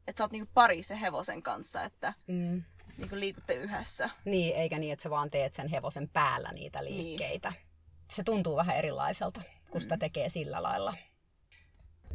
[0.08, 2.62] Että sä oot niinku pari sen hevosen kanssa, että Mm.
[2.98, 4.10] niinku liikutte yhdessä.
[4.24, 7.50] Niin, eikä niin, että sä vaan teet sen hevosen päällä niitä liikkeitä.
[7.50, 7.60] Niin.
[8.12, 10.94] Se tuntuu vähän erilaiselta, kun sitä tekee sillä lailla.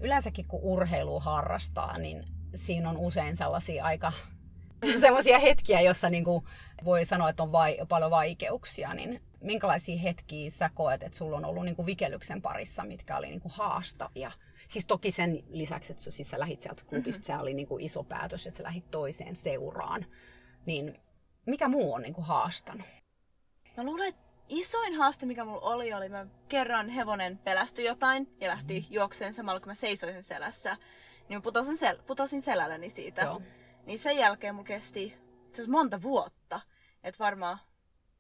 [0.01, 2.23] Yleensäkin kun urheilu harrastaa, niin
[2.55, 4.11] siinä on usein sellaisia aika
[5.01, 6.43] sellaisia hetkiä, jossa niinku
[6.85, 11.45] voi sanoa, että on vai, paljon vaikeuksia, niin minkälaisia hetkiä sä koet, että sulla on
[11.45, 14.31] ollut niinku vikellyksen parissa, mitkä oli niinku haastavia?
[14.67, 18.47] Siis toki sen lisäksi, että siis sä lähit sieltä klubista, se oli niinku iso päätös,
[18.47, 20.05] että sä lähit toiseen seuraan.
[20.65, 20.99] Niin
[21.45, 22.87] mikä muu on niinku haastanut?
[23.77, 28.47] Mä luulen, että isoin haaste, mikä mulla oli, oli mä kerran hevonen pelästyi jotain ja
[28.47, 30.77] lähti juokseen samalla, kun mä seisoin sen selässä.
[31.29, 33.21] Niin mä putosin, sel- putosin selälläni siitä.
[33.21, 33.41] Joo.
[33.85, 36.61] Niin sen jälkeen mulla kesti itse asiassa monta vuotta.
[37.03, 37.57] Että varmaan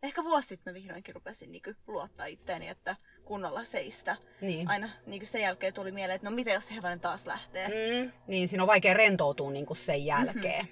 [0.03, 2.95] ehkä vuosi sitten mä vihdoinkin rupesin niinku luottaa itteeni, että
[3.25, 4.15] kunnolla seistä.
[4.41, 4.69] Niin.
[4.69, 7.67] Aina niinku sen jälkeen tuli mieleen, että no mitä jos se hevonen taas lähtee.
[7.67, 8.11] Mm.
[8.27, 10.67] Niin, siinä on vaikea rentoutua niinku sen jälkeen.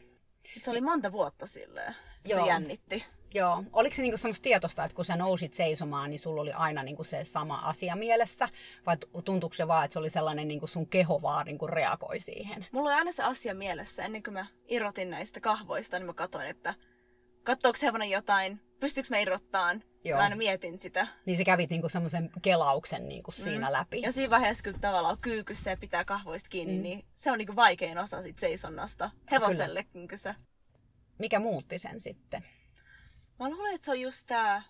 [0.64, 1.96] Se oli monta vuotta silleen.
[2.28, 3.06] Se jännitti.
[3.34, 3.64] Joo.
[3.74, 7.04] Oliko se niinku semmoista tietosta, että kun sä nousit seisomaan, niin sulla oli aina niinku
[7.04, 8.50] se sama asia mielessä?
[8.86, 12.66] Vai tuntuuko se vaan, että se oli sellainen, niinku sun keho vaan niinku reagoi siihen?
[12.72, 14.04] Mulla oli aina se asia mielessä.
[14.04, 16.76] Ennen kuin mä irrotin näistä kahvoista, niin mä katsoin, että
[17.44, 19.84] katsoako hevonen jotain, pystyykö mä irrottaan.
[20.04, 20.18] Joo.
[20.18, 21.08] Mä aina mietin sitä.
[21.26, 23.44] Niin sä kävit niinku semmoisen kelauksen niinku mm.
[23.44, 24.02] siinä läpi.
[24.02, 26.82] Ja siinä vaiheessa, kun tavallaan on kyykyssä ja pitää kahvoista kiinni, mm.
[26.82, 30.08] niin se on niinku vaikein osa sit seisonnasta hevosellekin.
[30.16, 30.36] Se...
[31.20, 32.46] Mikä muutti sen sitten?
[33.40, 34.64] Mä luulen, että se on just tää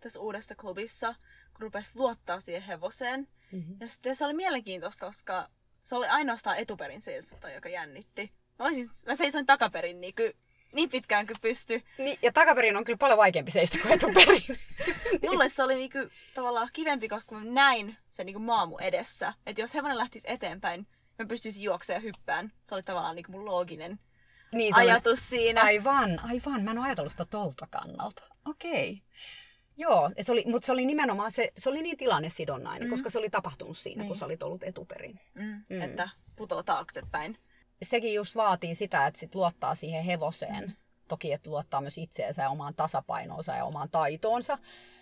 [0.00, 1.14] tässä uudessa klubissa,
[1.52, 3.28] kun rupesi luottaa siihen hevoseen.
[3.52, 3.76] Mm-hmm.
[3.80, 5.48] Ja sitten se oli mielenkiintoista, koska
[5.82, 8.30] se oli ainoastaan etuperin seisonta, joka jännitti.
[8.58, 10.32] Mä, olisin, mä seisoin takaperin niin, kuin,
[10.72, 11.82] niin pitkään kuin pysty.
[11.98, 14.42] Niin, ja takaperin on kyllä paljon vaikeampi seistä kuin etuperin.
[15.28, 19.34] Mulle se oli niin kuin, tavallaan kivempi, koska mä näin sen niin kuin maamu edessä.
[19.46, 20.86] Että jos hevonen lähtisi eteenpäin,
[21.18, 22.52] mä pystyisin juoksemaan ja hyppään.
[22.66, 23.98] Se oli tavallaan niin kuin mun looginen
[24.52, 25.62] niin, ajatus siinä.
[25.62, 26.62] Aivan, aivan.
[26.62, 28.22] Mä en ole ajatellut sitä tolta kannalta.
[28.44, 28.90] Okei.
[28.90, 29.08] Okay.
[29.76, 32.90] Joo, se oli, mutta se oli nimenomaan se, se oli niin tilannesidonnainen, mm.
[32.90, 34.08] koska se oli tapahtunut siinä, niin.
[34.08, 35.20] kun sä olit ollut etuperin.
[35.34, 35.64] Mm.
[35.68, 35.82] Mm.
[35.82, 37.38] Että putoo taaksepäin.
[37.82, 40.64] Sekin just vaatii sitä, että sit luottaa siihen hevoseen.
[40.64, 40.72] Mm.
[41.08, 44.58] Toki, että luottaa myös itseensä ja omaan tasapainoonsa ja omaan taitoonsa.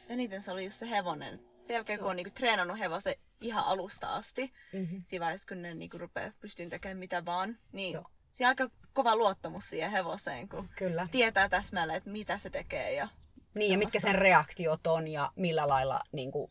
[0.09, 1.41] Eniten se oli just se hevonen.
[1.63, 5.03] Sen jälkeen, kun on niinku treenannut hevosen ihan alusta asti, mm-hmm.
[5.05, 8.71] siinä vaiheessa, kun ne niinku rupeaa pystyyn tekemään mitä vaan, niin Joo siinä on aika
[8.93, 11.09] kova luottamus siihen hevoseen, kun Kyllä.
[11.11, 12.93] tietää täsmälleen, että mitä se tekee.
[12.93, 13.09] Ja
[13.55, 16.01] niin, ja mitkä sen reaktiot on ja millä lailla...
[16.13, 16.51] Niin kuin...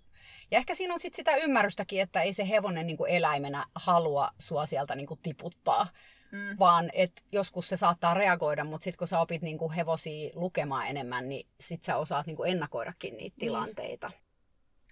[0.51, 4.31] Ja ehkä siinä on sit sitä ymmärrystäkin, että ei se hevonen niin kuin eläimenä halua
[4.39, 5.87] sua sieltä niin kuin tiputtaa.
[6.31, 6.55] Mm.
[6.59, 10.87] Vaan että joskus se saattaa reagoida, mutta sitten kun sä opit niin kuin hevosia lukemaan
[10.87, 13.39] enemmän, niin sit sä osaat niin kuin ennakoidakin niitä niin.
[13.39, 14.11] tilanteita.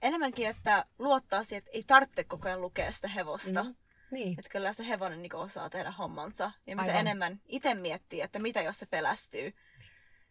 [0.02, 3.64] Enemmänkin, että luottaa siihen, että ei tarvitse koko ajan lukea sitä hevosta.
[3.64, 3.76] Mm.
[4.14, 4.40] Niin.
[4.40, 6.52] Että kyllä se hevonen niin osaa tehdä hommansa.
[6.68, 7.00] Ja mitä Aivan.
[7.00, 9.54] enemmän itse miettii, että mitä jos se pelästyy,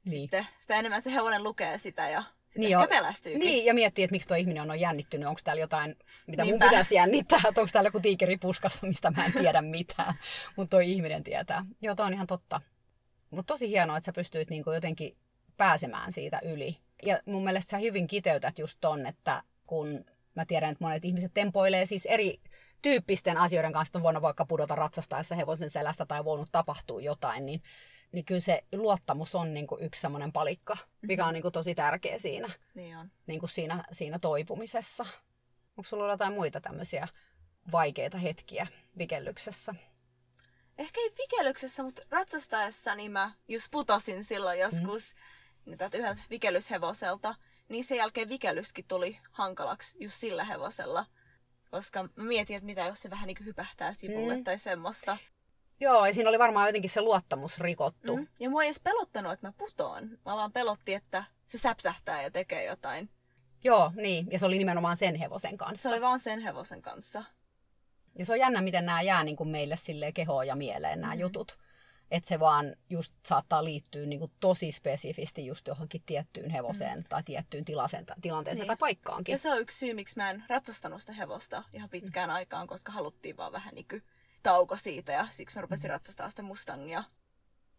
[0.04, 0.10] niin.
[0.10, 3.40] sitten sitä enemmän se hevonen lukee sitä ja sitten niin ehkä pelästyykin.
[3.40, 5.28] Niin, ja miettii, että miksi tuo ihminen on jännittänyt.
[5.28, 6.64] Onko täällä jotain, mitä Niinpä.
[6.64, 10.14] mun pitäisi jännittää, että onko täällä joku tiikeri puskassa, mistä mä en tiedä mitään.
[10.56, 11.64] Mutta tuo ihminen tietää.
[11.80, 12.60] Joo, toi on ihan totta.
[13.30, 15.16] Mutta tosi hienoa, että sä pystyit niinku jotenkin
[15.56, 16.78] pääsemään siitä yli.
[17.02, 21.34] Ja mun mielestä sä hyvin kiteytät just ton, että kun mä tiedän, että monet ihmiset
[21.34, 22.40] tempoilee siis eri
[22.82, 27.62] tyyppisten asioiden kanssa on voinut vaikka pudota ratsastaessa hevosen selästä tai voinut tapahtua jotain, niin,
[28.12, 31.74] niin kyllä se luottamus on niin kuin yksi semmoinen palikka, mikä on niin kuin tosi
[31.74, 33.10] tärkeä siinä, niin on.
[33.26, 35.06] Niin kuin siinä, siinä toipumisessa.
[35.76, 37.08] Onko sulla jotain muita tämmöisiä
[37.72, 38.66] vaikeita hetkiä
[38.98, 39.74] vikellyksessä?
[40.78, 45.14] Ehkä ei vikellyksessä, mutta ratsastaessa niin mä just putosin silloin joskus
[45.66, 45.72] mm.
[45.72, 47.34] yhdeltä vikellyshevoselta.
[47.68, 51.06] Niin sen jälkeen vikellyskin tuli hankalaksi just sillä hevosella.
[51.72, 54.44] Koska mä mietin, että mitä jos se vähän niin kuin hypähtää sivulle mm.
[54.44, 55.18] tai semmoista.
[55.80, 58.16] Joo, ja siinä oli varmaan jotenkin se luottamus rikottu.
[58.16, 58.26] Mm.
[58.40, 60.08] Ja mua ei edes pelottanut, että mä putoon.
[60.10, 63.10] Mä vaan pelotti, että se säpsähtää ja tekee jotain.
[63.64, 64.28] Joo, niin.
[64.30, 65.88] Ja se oli nimenomaan sen hevosen kanssa.
[65.88, 67.24] Se oli vaan sen hevosen kanssa.
[68.18, 71.14] Ja se on jännä, miten nämä jää niin kuin meille sille kehoon ja mieleen nämä
[71.14, 71.20] mm.
[71.20, 71.58] jutut
[72.12, 77.04] että se vaan just saattaa liittyä niin kuin tosi spesifisti just johonkin tiettyyn hevoseen mm.
[77.08, 78.66] tai tiettyyn tilaseen, tilanteeseen niin.
[78.66, 79.32] tai paikkaankin.
[79.32, 82.34] Ja se on yksi syy, miksi mä en ratsastanut sitä hevosta ihan pitkään mm.
[82.34, 84.02] aikaan, koska haluttiin vaan vähän niin kuin
[84.42, 85.92] tauko siitä ja siksi mä rupesin mm.
[85.92, 87.04] ratsastamaan sitä Mustangia.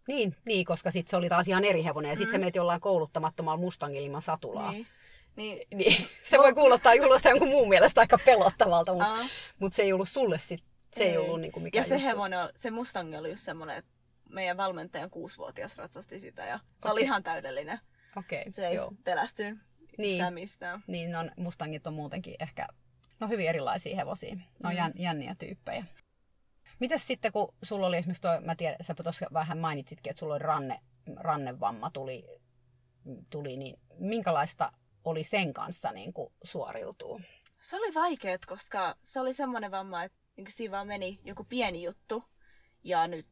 [0.07, 2.31] Niin, niin, koska sitten se oli taas ihan eri hevonen ja sitten mm.
[2.31, 4.71] se meitä jollain kouluttamattomalla Mustangilla ilman satulaa.
[4.71, 4.87] Niin.
[5.35, 5.67] Niin.
[5.77, 6.07] niin.
[6.23, 9.25] Se voi kuulostaa julosta jonkun muun mielestä aika pelottavalta, mutta,
[9.59, 12.07] mutta se ei ollut sulle sit, se ei, ei ollut niinku mikään Ja se juttu.
[12.07, 13.92] hevonen, se Mustang oli just semmoinen, että
[14.33, 16.91] meidän valmentajan kuusivuotias ratsasti sitä ja se okay.
[16.91, 17.79] oli ihan täydellinen.
[18.17, 18.93] Okay, se ei joo.
[19.03, 19.59] pelästynyt
[19.97, 20.33] niin.
[20.33, 20.83] mistään.
[20.87, 22.67] Niin, no, Mustangit on muutenkin ehkä
[23.19, 24.35] no, hyvin erilaisia hevosia.
[24.35, 25.01] Ne on mm.
[25.01, 25.85] jänniä tyyppejä.
[26.79, 30.33] Mitäs sitten, kun sulla oli esimerkiksi, toi, mä tiedän, sä tuossa vähän mainitsitkin, että sulla
[30.33, 30.79] oli ranne,
[31.15, 32.25] rannevamma tuli,
[33.29, 34.71] tuli, niin minkälaista
[35.03, 37.21] oli sen kanssa niin kuin suoriutuu?
[37.61, 41.83] Se oli vaikeet, koska se oli semmoinen vamma, että niin siinä vaan meni joku pieni
[41.83, 42.23] juttu.
[42.83, 43.25] Ja nyt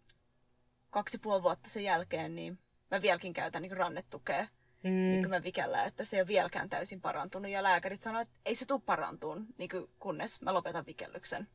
[0.91, 2.59] kaksi ja puoli vuotta sen jälkeen, niin
[2.91, 4.47] mä vieläkin käytän niin rannetukea.
[4.83, 4.89] Mm.
[4.91, 7.51] Niin mä vikellä, että se ei ole vieläkään täysin parantunut.
[7.51, 11.47] Ja lääkärit sanoivat, että ei se tule parantuun, niin kunnes mä lopetan vikellyksen.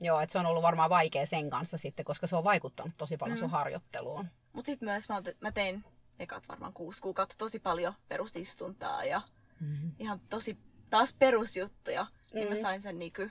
[0.00, 3.16] Joo, että se on ollut varmaan vaikea sen kanssa sitten, koska se on vaikuttanut tosi
[3.16, 3.40] paljon mm.
[3.40, 4.28] sun harjoitteluun.
[4.52, 5.84] Mutta sitten myös mä, mä tein
[6.18, 9.20] ekat varmaan kuusi kuukautta tosi paljon perusistuntaa ja
[9.60, 9.92] mm.
[9.98, 10.58] ihan tosi
[10.90, 12.02] taas perusjuttuja.
[12.02, 12.34] Mm.
[12.34, 12.60] Niin mä mm.
[12.60, 13.22] sain sen niinku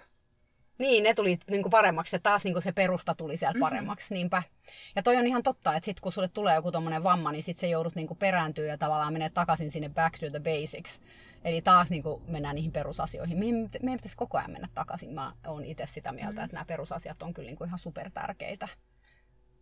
[0.79, 3.61] niin, ne tuli niin kuin paremmaksi ja taas niin kuin se perusta tuli sieltä mm-hmm.
[3.61, 4.13] paremmaksi.
[4.13, 4.43] Niinpä.
[4.95, 7.57] Ja toi on ihan totta, että sit kun sulle tulee joku tommonen vamma, niin sit
[7.57, 11.01] se joudut niin kuin perääntyä ja tavallaan menee takaisin sinne back to the basics.
[11.43, 13.37] Eli taas niin kuin mennään niihin perusasioihin.
[13.37, 15.09] Meidän, meidän pitäisi koko ajan mennä takaisin.
[15.09, 16.43] Mä oon itse sitä mieltä, mm-hmm.
[16.43, 18.67] että nämä perusasiat on kyllä niin kuin ihan super tärkeitä.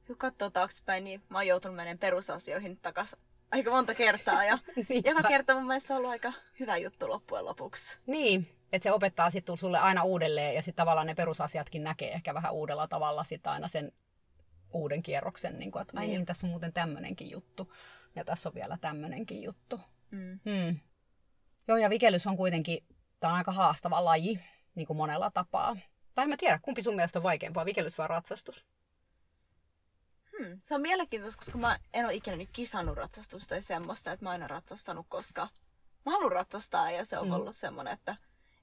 [0.08, 3.20] Kun katsoo taaksepäin, niin mä oon joutunut menemään perusasioihin takaisin
[3.52, 4.44] aika monta kertaa.
[4.44, 4.58] Ja
[5.10, 8.00] joka kerta mun mielestä se on ollut aika hyvä juttu loppujen lopuksi.
[8.06, 12.34] Niin, että se opettaa sitten sulle aina uudelleen ja sitten tavallaan ne perusasiatkin näkee ehkä
[12.34, 13.92] vähän uudella tavalla sitten aina sen
[14.74, 16.18] uuden kierroksen, niin kuin, että ai niin.
[16.18, 17.74] niin, tässä on muuten tämmöinenkin juttu
[18.16, 19.80] ja tässä on vielä tämmöinenkin juttu.
[20.12, 20.40] Mm.
[20.46, 20.80] Hmm.
[21.68, 22.86] Joo, ja vikellys on kuitenkin,
[23.20, 24.40] tämä on aika haastava laji,
[24.76, 25.78] niin kuin monella tapaa.
[26.14, 28.66] Tai en mä tiedä, kumpi sun mielestä on vaikeampaa, vikellys vai ratsastus?
[30.38, 30.60] Hmm.
[30.64, 34.30] Se on mielenkiintoista, koska mä en ole ikinä nyt kisannut ratsastusta tai semmoista, että mä
[34.30, 35.48] oon aina ratsastanut, koska
[36.06, 37.34] mä haluan ratsastaa ja se on mm.
[37.34, 38.16] ollut semmoinen, että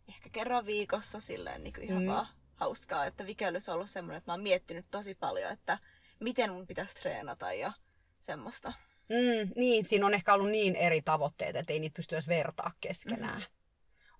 [0.08, 2.08] ehkä kerran viikossa silleen niin kuin ihan mm.
[2.08, 5.78] vaan hauskaa, että vikellys on ollut semmoinen, että mä oon miettinyt tosi paljon, että
[6.20, 7.72] miten mun pitäisi treenata ja
[8.20, 8.72] semmoista.
[9.08, 12.72] Mm, niin, siinä on ehkä ollut niin eri tavoitteet, että ei niitä pysty edes vertaa
[12.80, 13.40] keskenään.
[13.40, 13.46] Mm.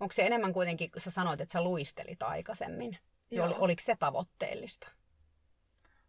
[0.00, 2.98] Onko se enemmän kuitenkin, kun sä sanoit, että sä luistelit aikaisemmin?
[3.30, 3.46] Joo.
[3.46, 4.88] Oli, oliko se tavoitteellista?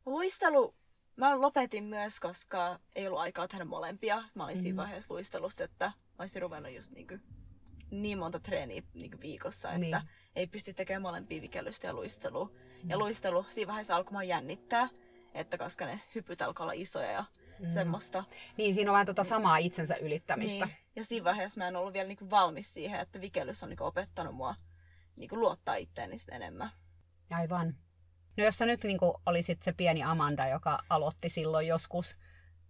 [0.05, 0.75] Luistelu,
[1.15, 4.23] mä lopetin myös, koska ei ollut aikaa tehdä molempia.
[4.35, 4.63] Mä olin mm-hmm.
[4.63, 7.07] siinä vaiheessa luistelusta, että mä olisin ruvennut just niin,
[7.91, 10.09] niin monta treeniä niin kuin viikossa, että niin.
[10.35, 12.45] ei pysty tekemään molempia vikellystä ja luistelua.
[12.83, 12.89] Mm.
[12.89, 14.89] Ja luistelu siinä vaiheessa alkoi jännittää,
[15.33, 17.25] että koska ne hypyt alkoi olla isoja ja
[17.59, 17.69] mm.
[17.69, 18.23] semmoista.
[18.57, 20.65] Niin, siinä on vähän tuota samaa itsensä ylittämistä.
[20.65, 20.77] Niin.
[20.95, 24.35] Ja siinä vaiheessa mä en ollut vielä niinku valmis siihen, että vikellys on niinku opettanut
[24.35, 24.55] mua
[25.15, 26.69] niinku luottaa itteeni enemmän.
[27.31, 27.75] Aivan.
[28.37, 32.17] No jos sä nyt niinku olisit se pieni Amanda, joka aloitti silloin joskus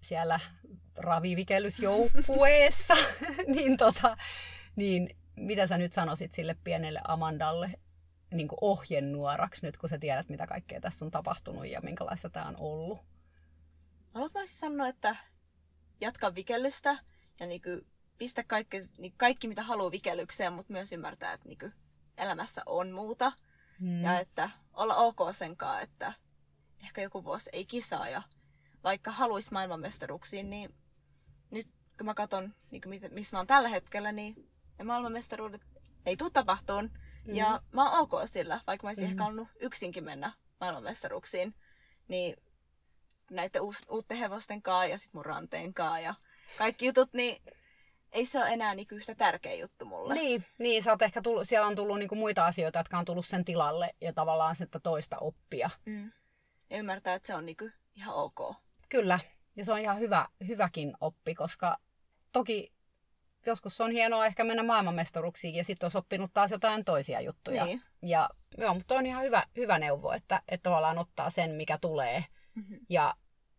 [0.02, 0.40] siellä
[0.96, 2.94] ravivikellysjoukkueessa,
[3.56, 4.18] niin, tota,
[4.76, 7.72] niin mitä sä nyt sanoisit sille pienelle Amandalle
[8.34, 12.58] niin ohjenuoraksi nyt, kun sä tiedät, mitä kaikkea tässä on tapahtunut ja minkälaista tämä on
[12.58, 13.00] ollut?
[14.14, 15.16] Haluat mä siis sanoa, että
[16.02, 16.98] jatka vikellystä
[17.40, 21.60] ja niin kuin pistä kaikki, niin kaikki, mitä haluaa vikellykseen, mutta myös ymmärtää, että niin
[21.60, 21.74] kuin
[22.18, 23.32] elämässä on muuta.
[23.80, 24.04] Hmm.
[24.04, 26.14] Ja että olla ok sen kanssa, että
[26.84, 28.22] ehkä joku vuosi ei kisaa ja
[28.84, 30.76] vaikka haluaisi maailmanmestaruuksiin, niin
[31.52, 34.50] nyt kun mä katson, niin kuin missä mä oon tällä hetkellä, niin
[34.84, 35.62] maailmanmestaruudet
[36.06, 36.86] ei tule tapahtuun.
[36.86, 37.36] Mm-hmm.
[37.36, 39.12] Ja mä oon ok sillä, vaikka mä olisin mm-hmm.
[39.12, 41.56] ehkä halunnut yksinkin mennä maailmanmestaruuksiin.
[42.08, 42.36] Niin
[43.32, 46.16] näiden uus, uuden hevosten kaa ja sit mun ranteen kaa ja
[46.58, 47.42] kaikki jutut, niin
[48.12, 50.14] ei se ole enää niinku yhtä tärkeä juttu mulle.
[50.14, 53.26] Niin, niin sä oot ehkä tullut, siellä on tullut niinku muita asioita, jotka on tullut
[53.26, 55.70] sen tilalle ja tavallaan sitä toista oppia.
[55.86, 56.12] Mm.
[56.70, 58.56] Ja ymmärtää, että se on niinku ihan ok.
[58.90, 59.20] Kyllä,
[59.56, 61.78] ja se on ihan hyvä, hyväkin oppi, koska
[62.32, 62.74] toki
[63.48, 67.66] joskus on hienoa ehkä mennä maailmanmestaruksiin ja sitten olisi oppinut taas jotain toisia juttuja.
[67.66, 67.82] Niin.
[68.02, 72.26] Ja joo, mutta on ihan hyvä, hyvä neuvo, että, että tavallaan ottaa sen, mikä tulee.
[72.56, 72.80] Mm-hmm.
[72.90, 73.14] Ja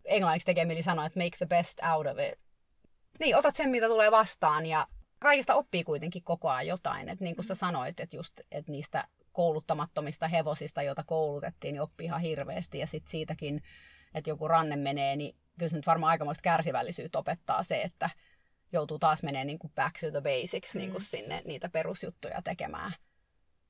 [0.05, 2.46] englanniksi tekee mieli sanoa, että make the best out of it.
[3.20, 4.87] Niin, otat sen, mitä tulee vastaan ja
[5.18, 7.09] kaikista oppii kuitenkin koko ajan jotain.
[7.09, 7.59] Että niin kuin sä mm-hmm.
[7.59, 12.79] sanoit, että just että niistä kouluttamattomista hevosista, joita koulutettiin, niin oppii ihan hirveästi.
[12.79, 13.62] Ja sitten siitäkin,
[14.14, 18.11] että joku ranne menee, niin kyllä se nyt varmaan aikamoista kärsivällisyyttä opettaa se, että
[18.72, 20.79] joutuu taas menee niin kuin back to the basics mm.
[20.79, 22.92] niin kuin sinne niitä perusjuttuja tekemään.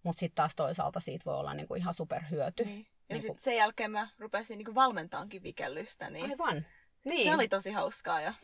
[0.03, 2.65] Mutta sitten taas toisaalta siitä voi olla niin kuin ihan superhyöty.
[2.65, 2.87] Niin.
[3.09, 6.11] Ja niin sitten sen jälkeen mä rupesin niin valmentaankin vikellystä.
[6.11, 6.67] Niin Aivan.
[7.05, 7.25] Niin.
[7.25, 8.21] Se oli tosi hauskaa.
[8.21, 8.35] Ja...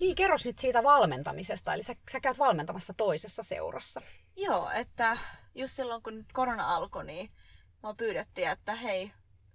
[0.00, 1.74] Niin, kerros nyt siitä valmentamisesta.
[1.74, 4.02] Eli sä, sä käyt valmentamassa toisessa seurassa.
[4.36, 5.18] Joo, että
[5.54, 7.30] just silloin kun korona alkoi, niin
[7.82, 9.12] mä pyydettiin, että hei,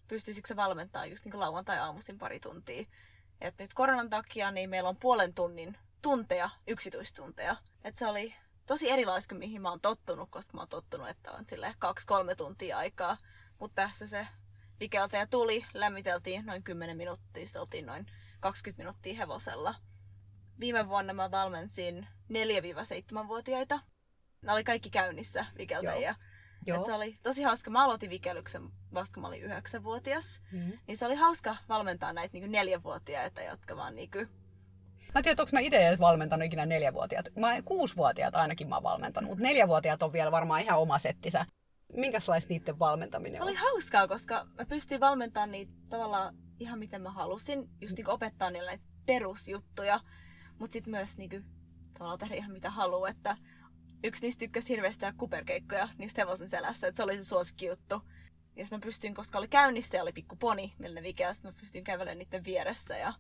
[0.08, 2.86] pystyisikö se valmentaa just niin lauantai-aamuisin pari tuntia.
[3.42, 7.56] Et nyt koronan takia niin meillä on puolen tunnin tunteja, yksityistunteja.
[7.84, 8.36] Et se oli
[8.66, 12.36] tosi erilaista kuin mihin mä oon tottunut, koska mä oon tottunut, että on sille kaksi-kolme
[12.36, 13.18] tuntia aikaa.
[13.60, 14.28] Mutta tässä se
[14.80, 18.06] vikeltäjä tuli, lämmiteltiin noin 10 minuuttia, sitten oltiin noin
[18.40, 19.76] 20 minuuttia hevosella.
[20.60, 23.80] Viime vuonna mä valmensin 4-7-vuotiaita.
[24.42, 26.16] Nämä oli kaikki käynnissä vikeltäjiä.
[26.66, 26.78] Joo.
[26.80, 27.72] Et se oli tosi hauska.
[27.72, 30.42] Mä aloitin vikelyksen vasta kun mä olin 9-vuotias.
[30.52, 30.80] Mm-hmm.
[30.88, 34.43] Niin se oli hauska valmentaa näitä niin neljävuotiaita, jotka vaan niin kuin
[35.14, 37.26] Mä en tiedä, onko mä itse edes valmentanut ikinä neljävuotiaat.
[37.36, 41.46] Mä kuusivuotiaat ainakin mä oon valmentanut, mutta neljävuotiaat on vielä varmaan ihan oma settisä.
[41.96, 47.12] Minkälaista niiden valmentaminen Se oli hauskaa, koska mä pystyin valmentamaan niitä tavallaan ihan miten mä
[47.12, 47.70] halusin.
[47.82, 50.00] Just niin opettaa niille näitä perusjuttuja,
[50.60, 51.46] mutta sitten myös niin
[51.94, 53.10] tavallaan tehdä ihan mitä haluaa.
[53.10, 53.38] Että
[54.04, 58.02] yksi niistä tykkäsi hirveästi tehdä kuperkeikkoja niistä hevosen selässä, että se oli se suosikki juttu.
[58.56, 61.84] Ja mä pystyin, koska oli käynnissä ja oli pikku poni, millä ne vikää, mä pystyin
[61.84, 63.14] kävelemään niiden vieressä ja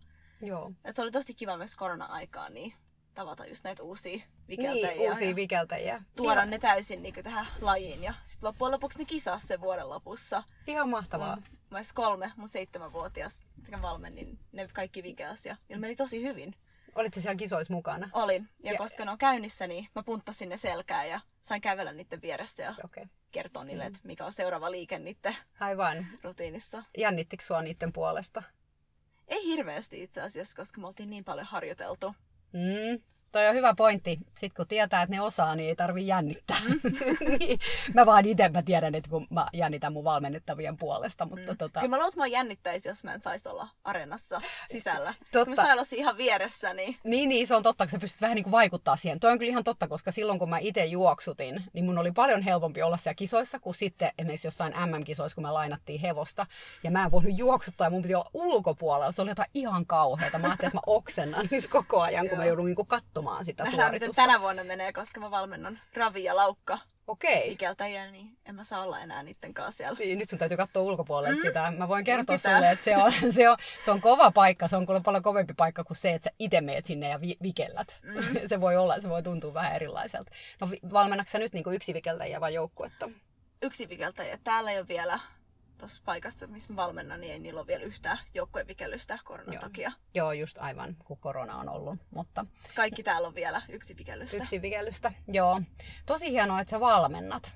[0.43, 0.71] Joo.
[0.86, 2.73] Et se oli tosi kiva myös korona-aikaan niin
[3.13, 4.97] tavata just näitä uusia vikeltäjiä.
[4.97, 6.03] Niin, uusia vikeltäjiä.
[6.15, 6.49] Tuoda Ihan...
[6.49, 8.03] ne täysin niin kuin, tähän lajiin.
[8.03, 10.43] Ja sitten loppujen lopuksi ne kisaa se vuoden lopussa.
[10.67, 11.36] Ihan mahtavaa.
[11.36, 13.41] Mun, mä kolme, mun seitsemänvuotias
[13.82, 16.56] valmen, niin ne kaikki vikelsi ja ne meni tosi hyvin.
[16.95, 18.10] Olitko siellä kisoissa mukana?
[18.13, 18.49] Olin.
[18.63, 22.21] Ja, ja koska ne on käynnissä, niin mä punttasin ne selkää ja sain kävellä niiden
[22.21, 23.06] vieressä ja okay.
[23.32, 23.88] kertoa niille, mm.
[23.88, 26.08] että mikä on seuraava liike niiden Aivan.
[26.23, 26.84] rutiinissa.
[26.97, 28.43] Jännittikö sua niiden puolesta?
[29.33, 32.15] Ei hirveästi itse asiassa, koska me oltiin niin paljon harjoiteltu.
[32.51, 34.19] Mm, Toi on hyvä pointti.
[34.27, 36.57] Sitten kun tietää, että ne osaa, niin ei tarvi jännittää.
[37.39, 37.59] Niin.
[37.93, 41.25] mä vaan itse mä tiedän, että kun mä jännitän mun valmennettavien puolesta.
[41.25, 41.57] Mutta mm.
[41.57, 41.79] tota...
[41.79, 44.41] Kyllä mä luulen, että mä jännittäisi, jos mä en saisi olla areenassa
[44.71, 45.13] sisällä.
[45.31, 45.49] Totta.
[45.49, 46.97] Mä sain olla ihan vieressä, niin...
[47.03, 49.19] Niin, niin, se on totta, kun sä pystyt vähän niin kuin vaikuttaa siihen.
[49.19, 52.41] Toi on kyllä ihan totta, koska silloin kun mä itse juoksutin, niin mun oli paljon
[52.41, 56.45] helpompi olla siellä kisoissa kuin sitten esimerkiksi jossain MM-kisoissa, kun me lainattiin hevosta.
[56.83, 59.11] Ja mä en voinut juoksuttaa ja mun piti olla ulkopuolella.
[59.11, 60.39] Se oli jotain ihan kauheata.
[60.39, 63.63] Mä ajattelin, että mä oksennan niissä koko ajan, kun mä joudun niin katsomaan katsomaan sitä
[63.63, 64.21] Nähdään, suoritusta.
[64.21, 67.51] miten tänä vuonna menee, koska mä valmennan Ravi ja Laukka Okei.
[67.51, 69.99] Ikeltäjiä, niin en mä saa olla enää niiden kanssa siellä.
[69.99, 71.41] Niin, nyt sun täytyy katsoa ulkopuolelle mm.
[71.41, 71.73] sitä.
[71.77, 72.55] Mä voin kertoa Pitää.
[72.55, 74.67] sulle, että se on, se, on, se on kova paikka.
[74.67, 77.38] Se on kyllä paljon kovempi paikka kuin se, että sä itse meet sinne ja vi-
[77.41, 77.97] vikellät.
[78.01, 78.23] Mm.
[78.49, 80.31] se voi olla, se voi tuntua vähän erilaiselta.
[80.62, 83.09] No valmennatko nyt niin yksi vikeltäjiä vai joukkuetta?
[83.62, 84.39] Yksi vikeltäjä.
[84.43, 85.19] Täällä ei ole vielä
[85.83, 89.61] tuossa paikassa, missä mä valmennan, niin ei niillä ole vielä yhtään joukkuevikellystä koronan Joo.
[89.61, 89.91] takia.
[90.13, 91.99] Joo, just aivan, kun korona on ollut.
[92.11, 92.45] Mutta...
[92.75, 94.37] Kaikki täällä on vielä yksi vikellystä.
[94.37, 95.61] Yksi vikellystä, joo.
[96.05, 97.55] Tosi hienoa, että sä valmennat.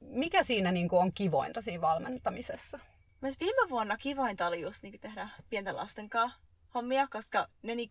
[0.00, 2.78] Mikä siinä niin kuin on kivointa siinä valmentamisessa?
[3.20, 6.38] Myös viime vuonna kivointa oli just niin tehdä pienten lasten kanssa
[6.74, 7.90] hommia, koska ne niin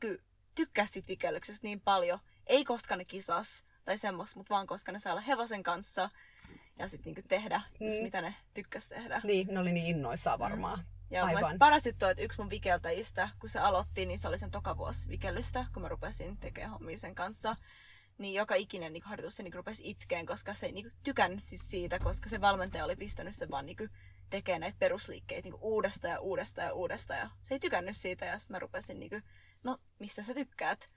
[0.56, 2.20] tykkäsit vikellyksestä niin paljon.
[2.48, 6.10] Ei koska ne kisas tai semmos, mutta vaan koska ne saa olla hevosen kanssa–
[6.80, 7.88] ja sitten niinku tehdä, mm.
[7.88, 9.22] just mitä ne tykkäs tehdä.
[9.24, 10.80] Niin, ne oli niin innoissaan varmaan.
[10.80, 10.86] Mm.
[11.12, 11.60] Ja Aivan.
[11.60, 14.78] paras juttu on, että yksi mun vikeltäjistä, kun se aloitti, niin se oli sen toka
[14.78, 17.56] vuosi vikellystä, kun mä rupesin tekemään hommia sen kanssa.
[18.18, 21.72] Niin joka ikinen niin harjoitus se niin rupesi itkeen, koska se ei niin tykännyt siis
[21.72, 23.90] siitä, koska se valmentaja oli pistänyt sen vaan niin
[24.30, 27.20] tekemään näitä perusliikkeitä niin uudestaan ja uudestaan ja uudestaan.
[27.20, 29.24] Ja se ei tykännyt siitä ja mä rupesin, niin kuin,
[29.64, 30.90] no mistä sä tykkäät?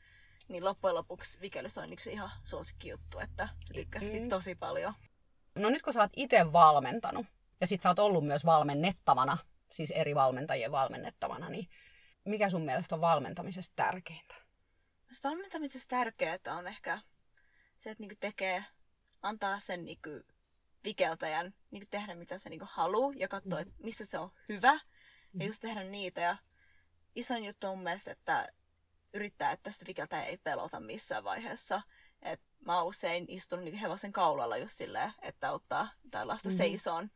[0.49, 4.29] Niin loppujen lopuksi vikellys on yksi ihan suosikki juttu, että tykkäsit mm.
[4.29, 4.95] tosi paljon.
[5.59, 7.27] No nyt kun sä oot itse valmentanut,
[7.61, 9.38] ja sit sä oot ollut myös valmennettavana,
[9.73, 11.68] siis eri valmentajien valmennettavana, niin
[12.25, 14.35] mikä sun mielestä on valmentamisesta tärkeintä?
[15.25, 16.99] Valmentamisessa tärkeää on ehkä
[17.77, 18.64] se, että niinku tekee,
[19.23, 20.11] antaa sen niinku
[20.85, 23.73] vikeltäjän niinku tehdä mitä se niinku haluaa ja katsoa, mm.
[23.83, 24.75] missä se on hyvä.
[24.75, 25.40] Mm.
[25.40, 26.21] Ja just tehdä niitä.
[26.21, 26.37] Ja
[27.14, 28.49] isoin juttu on mun mielestä, että
[29.14, 31.83] yrittää, että tästä vikeltäjä ei pelota missään vaiheessa.
[32.23, 36.59] Et mä oon usein istunut niin hevosen kaulalla just silleen, että ottaa tai lasta mm-hmm.
[36.59, 37.11] seisoon,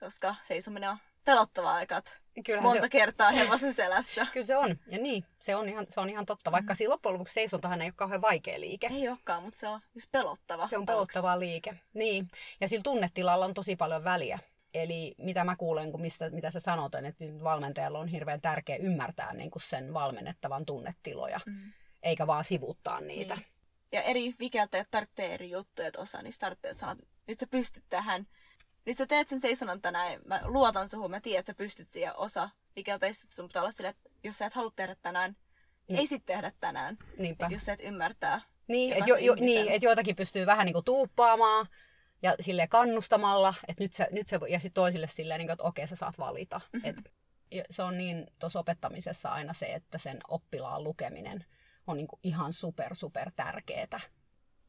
[0.00, 2.88] koska seisominen on pelottavaa aikat Kyllähän monta se...
[2.88, 4.26] kertaa hevosen selässä.
[4.32, 6.76] Kyllä se on, ja niin, se on ihan, se on ihan totta, vaikka mm.
[6.76, 8.86] siinä loppujen lopuksi seisontahan ei ole kauhean vaikea liike.
[8.90, 10.68] Ei olekaan, mutta se on just pelottava.
[10.68, 12.30] Se on pelottava liike, niin.
[12.60, 14.38] Ja sillä tunnetilalla on tosi paljon väliä.
[14.74, 19.34] Eli mitä mä kuulen, kun mistä, mitä sä sanot, että valmentajalla on hirveän tärkeä ymmärtää
[19.34, 21.72] niin kuin sen valmennettavan tunnetiloja, mm.
[22.02, 23.34] eikä vaan sivuuttaa niitä.
[23.34, 23.46] Niin.
[23.92, 27.84] Ja eri vikeltäjät tarvitsee eri juttuja, että osa niistä tarvitsee sanoa, että nyt sä pystyt
[27.88, 28.26] tähän.
[28.86, 32.16] Nyt sä teet sen seisonan tänään, mä luotan suhun, mä tiedän, että sä pystyt siihen
[32.16, 35.36] osa vikeltäjistä, sun pitää olla sille, että jos sä et halua tehdä tänään,
[35.88, 35.98] niin.
[35.98, 36.96] ei sit tehdä tänään.
[37.18, 37.46] Niinpä.
[37.46, 38.40] Et jos sä et ymmärtää.
[38.68, 41.66] Niin, että jo, jo, niin, et joitakin pystyy vähän niin kuin tuuppaamaan
[42.22, 45.88] ja sille kannustamalla, että nyt se, nyt se, ja sitten toisille silleen, niin että okei,
[45.88, 46.60] sä saat valita.
[46.72, 46.90] Mm-hmm.
[46.90, 46.96] Et,
[47.70, 51.44] se on niin tuossa opettamisessa aina se, että sen oppilaan lukeminen–
[51.88, 54.00] on niin kuin ihan super, super tärkeetä.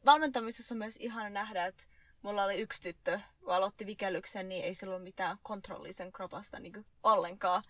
[0.06, 1.84] Valmentamisessa on myös ihana nähdä, että
[2.22, 6.86] mulla oli yksi tyttö, kun aloitti vikellyksen, niin ei sillä ole mitään kontrollisen kropasta niin
[7.04, 7.64] ollenkaan.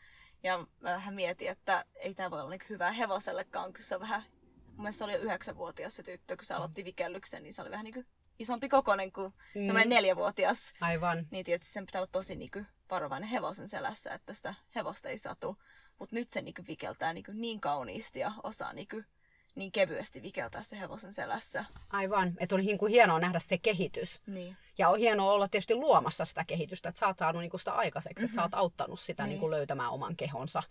[0.44, 4.02] Ja mä vähän mietin, että ei tämä voi olla niin hyvä hevosellekaan, kun se on
[4.02, 4.24] vähän,
[4.66, 7.72] mun mielestä se oli jo yhdeksänvuotias se tyttö, kun se aloitti vikellyksen, niin se oli
[7.72, 8.06] vähän niin kuin
[8.40, 9.66] isompi kokoinen kuin mm.
[9.66, 10.74] semmoinen neljävuotias.
[10.82, 11.28] Aivan.
[11.32, 15.18] Niin tietysti sen pitää olla tosi niin kuin varovainen hevosen selässä, että sitä hevosta ei
[15.18, 15.58] satu.
[16.00, 19.06] Mutta nyt se niin kuin vikeltää niin, kuin niin kauniisti ja osaa niin kuin
[19.56, 21.66] niin kevyesti vikeltää se hevosen selässä.
[21.90, 24.22] Aivan, että on niin kuin hienoa nähdä se kehitys.
[24.28, 24.58] Niin.
[24.78, 27.72] Ja on hienoa olla tietysti luomassa sitä kehitystä, että sä oot saanut niin kuin sitä
[27.72, 28.26] aikaiseksi, mm-hmm.
[28.26, 28.60] että sä oot mhm.
[28.60, 29.30] auttanut sitä niin.
[29.30, 30.64] Niin kuin löytämään oman kehonsa.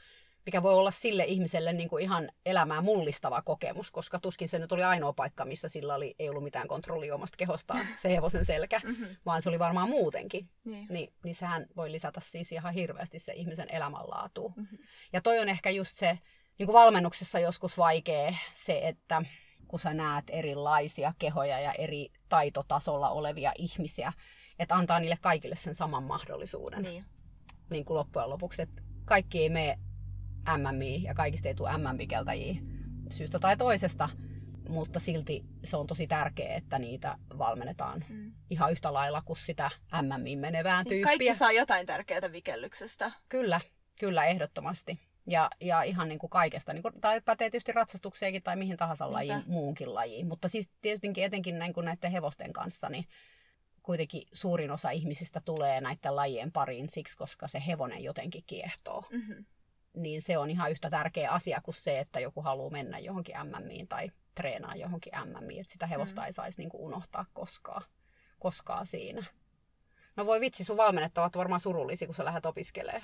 [0.47, 4.73] Mikä voi olla sille ihmiselle niin kuin ihan elämää mullistava kokemus, koska tuskin se nyt
[4.73, 8.81] oli ainoa paikka, missä sillä oli, ei ollut mitään kontrollia omasta kehostaan, se hevosen selkä,
[8.85, 9.07] mm-hmm.
[9.27, 10.49] vaan se oli varmaan muutenkin.
[10.65, 10.87] Niin.
[10.91, 14.53] Niin, niin sehän voi lisätä siis ihan hirveästi se ihmisen elämänlaatu.
[14.57, 14.79] Mm-hmm.
[15.13, 16.19] Ja toi on ehkä just se,
[16.59, 19.23] niin kuin valmennuksessa joskus vaikea se, että
[19.69, 24.13] kun sä näet erilaisia kehoja ja eri taitotasolla olevia ihmisiä,
[24.59, 26.83] että antaa niille kaikille sen saman mahdollisuuden.
[26.83, 27.03] Niin.
[27.71, 29.79] Niin kuin loppujen lopuksi, että kaikki ei mene
[30.57, 32.55] MMI ja kaikista ei tule MM-vikeltäjiä
[33.11, 34.09] syystä tai toisesta,
[34.69, 38.33] mutta silti se on tosi tärkeää, että niitä valmennetaan mm.
[38.51, 39.71] ihan yhtä lailla kuin sitä
[40.03, 41.07] MMI menevään niin tyyppiä.
[41.07, 43.13] Kaikki saa jotain tärkeää vikellyksestä.
[43.29, 43.61] Kyllä,
[44.01, 45.08] kyllä ehdottomasti.
[45.29, 49.13] Ja, ja ihan niin kuin kaikesta, niin kuin, tai pätee tietysti ratsastukseenkin tai mihin tahansa
[49.13, 50.27] lajiin, muunkin lajiin.
[50.27, 53.05] Mutta siis tietenkin etenkin näin kuin näiden hevosten kanssa, niin
[53.83, 59.05] kuitenkin suurin osa ihmisistä tulee näiden lajien pariin siksi, koska se hevonen jotenkin kiehtoo.
[59.11, 59.45] Mm-hmm.
[59.97, 63.89] Niin se on ihan yhtä tärkeä asia kuin se, että joku haluaa mennä johonkin MMiin
[63.89, 66.27] tai, treenaa johonkin MMiin, että sitä hevosta mm.
[66.27, 67.83] ei saisi niin kuin unohtaa koskaan,
[68.39, 69.25] koskaan siinä.
[70.17, 73.03] No voi vitsi, sun valmennettavat varmaan surullisia, kun sä lähdet opiskelemaan.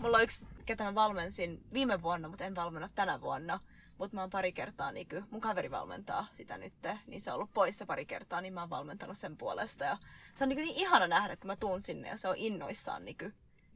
[0.00, 3.60] Mulla on yksi, ketä mä valmensin viime vuonna, mutta en valmenna tänä vuonna.
[3.98, 6.72] Mutta mä oon pari kertaa, niin kuin, mun kaveri valmentaa sitä nyt,
[7.06, 9.84] niin se on ollut poissa pari kertaa, niin mä oon valmentanut sen puolesta.
[9.84, 9.98] Ja
[10.34, 13.16] se on niin, niin ihana nähdä, kun mä tuun sinne ja se on innoissaan niin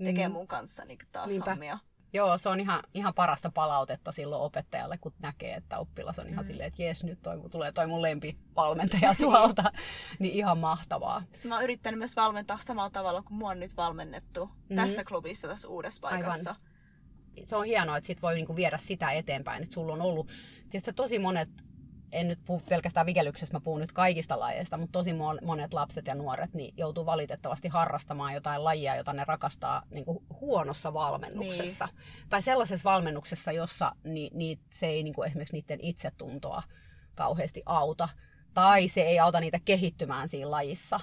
[0.05, 0.33] tekee mm.
[0.33, 1.51] mun kanssa niin taas Niinpä.
[1.51, 1.79] hommia.
[2.15, 6.45] Joo, se on ihan, ihan parasta palautetta silloin opettajalle, kun näkee, että oppilas on ihan
[6.45, 6.47] mm.
[6.47, 9.73] silleen, että jes, nyt toi, tulee toi mun lempivalmentaja tuolta.
[10.19, 11.23] niin ihan mahtavaa.
[11.33, 14.77] Sitten mä oon yrittänyt myös valmentaa samalla tavalla kuin mua on nyt valmennettu mm.
[14.77, 16.51] tässä klubissa, tässä uudessa paikassa.
[16.51, 17.47] Aivan.
[17.47, 20.29] Se on hienoa, että sit voi niinku viedä sitä eteenpäin, että sulla on ollut,
[20.71, 21.49] tietysti tosi monet
[22.15, 25.11] en nyt puhu pelkästään vikelyksestä, mä puhun nyt kaikista lajeista, mutta tosi
[25.45, 30.19] monet lapset ja nuoret niin joutuu valitettavasti harrastamaan jotain lajia, jota ne rakastaa niin kuin
[30.41, 31.87] huonossa valmennuksessa.
[31.87, 32.29] Niin.
[32.29, 36.63] Tai sellaisessa valmennuksessa, jossa ni, ni, se ei niin kuin esimerkiksi niiden itsetuntoa
[37.15, 38.09] kauheasti auta.
[38.55, 41.01] Tai se ei auta niitä kehittymään siinä lajissa.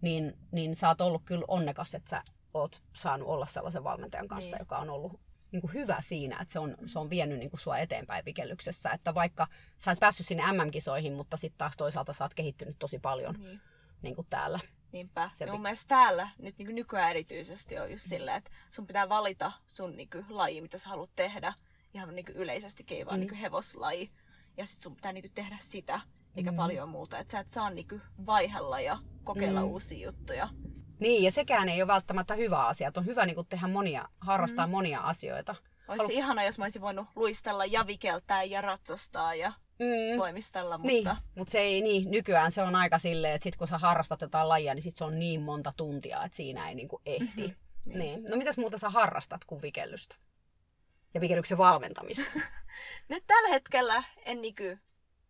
[0.00, 2.22] Niin, niin sä oot ollut kyllä onnekas, että sä
[2.54, 4.62] oot saanut olla sellaisen valmentajan kanssa, niin.
[4.62, 5.20] joka on ollut
[5.52, 8.90] niin kuin hyvä siinä, että se on, se on vienyt niin kuin sua eteenpäin vikellyksessä.
[8.90, 9.46] Että vaikka
[9.76, 13.60] sä et päässyt sinne MM-kisoihin, mutta sitten taas toisaalta sä oot kehittynyt tosi paljon niin.
[14.02, 14.60] Niin kuin täällä.
[14.92, 15.30] Niinpä.
[15.34, 19.08] Se, mun mielestä täällä nyt niin kuin nykyään erityisesti on just silleen, että sun pitää
[19.08, 21.54] valita sun niin kuin, laji, mitä sä haluat tehdä.
[21.94, 23.20] Ihan niin kuin yleisesti ei vaan mm.
[23.20, 24.10] niin kuin hevoslaji.
[24.56, 26.00] Ja sitten sun pitää niin kuin, tehdä sitä,
[26.36, 26.56] eikä mm.
[26.56, 27.18] paljon muuta.
[27.18, 29.66] Että sä et saa niin kuin, vaihella ja kokeilla mm.
[29.66, 30.48] uusia juttuja.
[31.00, 32.88] Niin, ja sekään ei ole välttämättä hyvä asia.
[32.88, 34.70] Että on hyvä niin tehdä monia, harrastaa mm.
[34.70, 35.54] monia asioita.
[35.88, 36.18] Olisi Halu...
[36.18, 40.18] ihana, jos mä olisin voinut luistella ja vikeltää ja ratsastaa ja mm.
[40.18, 40.92] voimistella, mutta...
[40.92, 42.10] Niin, mutta se ei niin.
[42.10, 45.04] Nykyään se on aika silleen, että sit kun sä harrastat jotain lajia, niin sit se
[45.04, 47.26] on niin monta tuntia, että siinä ei niinku ehdi.
[47.46, 47.54] Mm-hmm.
[47.84, 47.98] Niin.
[47.98, 48.24] niin.
[48.24, 50.16] No mitäs muuta sä harrastat kuin vikellystä?
[51.14, 52.30] Ja vikellyksen valmentamista?
[53.08, 54.78] Nyt tällä hetkellä en nyky,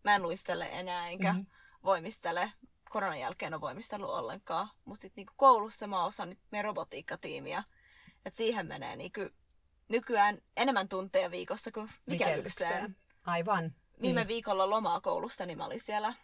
[0.05, 1.47] mä en luistele enää enkä mm-hmm.
[1.85, 2.53] voimistele
[2.91, 4.69] koronan jälkeen ole voimistellut ollenkaan.
[4.85, 7.65] Mutta sitten niinku koulussa mä osaan nyt meidän robotiikkatiimiä.
[8.27, 9.21] Että siihen menee niinku
[9.89, 12.97] nykyään enemmän tunteja viikossa kuin vikellykseen.
[13.27, 13.75] Aivan.
[14.03, 14.29] Viime niin.
[14.29, 16.15] viikolla lomaa koulusta, niin mä olin siellä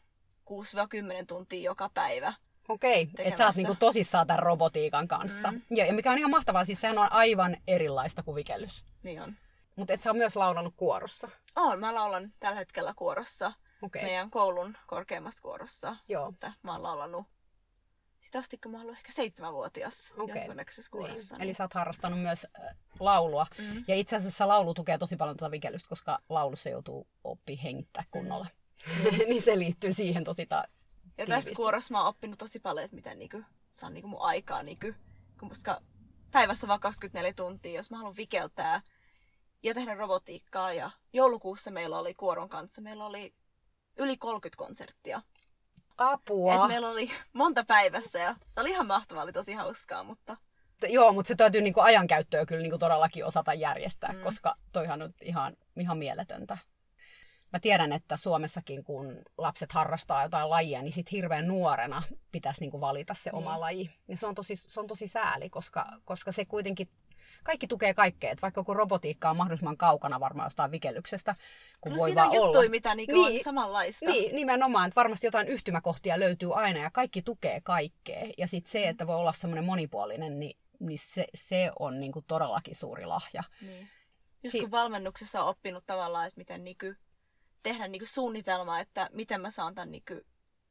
[0.50, 2.34] 6-10 tuntia joka päivä.
[2.68, 3.26] Okei, okay.
[3.26, 5.50] että sä oot niinku tosissaan tämän robotiikan kanssa.
[5.50, 5.62] Mm.
[5.70, 8.84] Ja, ja mikä on ihan mahtavaa, siis sehän on aivan erilaista kuin vikellys.
[9.02, 9.36] Niin on.
[9.76, 11.28] Mutta et sä oot myös laulanut kuorossa.
[11.56, 13.52] Oon, mä laulan tällä hetkellä kuorossa
[13.82, 14.02] okay.
[14.02, 15.96] meidän koulun korkeimmassa kuorossa.
[16.08, 16.28] Joo.
[16.28, 17.26] Että mä oon laulanut
[18.26, 20.36] sitä asti, kun mä oon ehkä seitsemänvuotias okay.
[20.36, 21.36] jonkunnäköisessä kuorossa.
[21.36, 21.42] Niin.
[21.42, 22.46] Eli sä oot harrastanut myös
[23.00, 23.46] laulua.
[23.58, 23.84] Mm.
[23.88, 28.46] Ja itse asiassa laulu tukee tosi paljon tuota vikellystä, koska laulussa joutuu oppi hengittää kunnolla.
[28.86, 29.18] Mm.
[29.28, 30.64] niin se liittyy siihen tosi ta-
[31.18, 34.62] Ja tässä kuorossa mä oon oppinut tosi paljon, että miten niinku, saan niinku mun aikaa,
[34.62, 34.92] niinku,
[35.48, 35.80] koska
[36.32, 38.82] päivässä vaan 24 tuntia, jos mä haluan vikeltää
[39.62, 40.72] ja tehdä robotiikkaa.
[40.72, 43.34] Ja joulukuussa meillä oli kuoron kanssa, meillä oli
[43.96, 45.22] yli 30 konserttia.
[45.98, 46.54] Apua.
[46.54, 50.36] Et meillä oli monta päivässä ja oli ihan mahtavaa, oli tosi hauskaa, mutta...
[50.88, 54.20] Joo, mutta se täytyy niinku ajankäyttöä kyllä niinku todellakin osata järjestää, mm.
[54.20, 56.58] koska toihan on ihan, ihan mieletöntä.
[57.52, 62.80] Mä tiedän, että Suomessakin kun lapset harrastaa jotain lajia, niin sit hirveän nuorena pitäisi niinku
[62.80, 63.60] valita se oma niin.
[63.60, 63.90] laji.
[64.08, 66.88] Ja se on tosi, se on tosi sääli, koska, koska se kuitenkin
[67.46, 68.30] kaikki tukee kaikkea.
[68.30, 71.34] Että vaikka kun robotiikka on mahdollisimman kaukana varmaan jostain vikellyksestä,
[71.80, 74.10] kun no, voi siinä vaan on juttuja, mitä niinku niin, on samanlaista.
[74.10, 74.88] Niin, nimenomaan.
[74.88, 78.30] Että varmasti jotain yhtymäkohtia löytyy aina ja kaikki tukee kaikkea.
[78.38, 82.74] Ja sitten se, että voi olla semmoinen monipuolinen, niin, niin se, se on niinku todellakin
[82.74, 83.42] suuri lahja.
[83.60, 83.88] Niin.
[84.42, 86.86] Just kun valmennuksessa on oppinut tavallaan, että miten niinku
[87.62, 90.14] tehdä niinku suunnitelma, että miten mä saan tämän niinku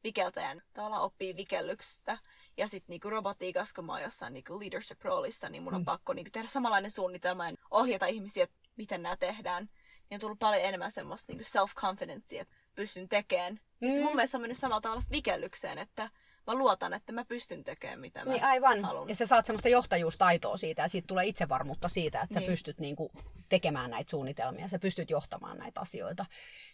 [0.05, 2.17] vikeltäjän tavallaan oppii vikellyksestä.
[2.57, 5.85] Ja sitten niinku robotiikassa, kun mä oon jossain niinku leadership roolissa, niin mun on mm.
[5.85, 9.69] pakko niinku tehdä samanlainen suunnitelma ja ohjata ihmisiä, että miten nämä tehdään.
[10.09, 13.53] Niin on tullut paljon enemmän semmoista niinku self-confidencea, että pystyn tekemään.
[13.53, 13.87] Mm.
[13.87, 16.09] Ja se mun mielestä on mennyt samalla tavalla vikellykseen, että
[16.47, 18.85] mä luotan, että mä pystyn tekemään mitä mä niin, aivan.
[18.85, 19.09] haluan.
[19.09, 22.45] Ja sä saat semmoista johtajuustaitoa siitä ja siitä tulee itsevarmuutta siitä, että niin.
[22.45, 23.11] sä pystyt niinku
[23.49, 26.25] tekemään näitä suunnitelmia, sä pystyt johtamaan näitä asioita.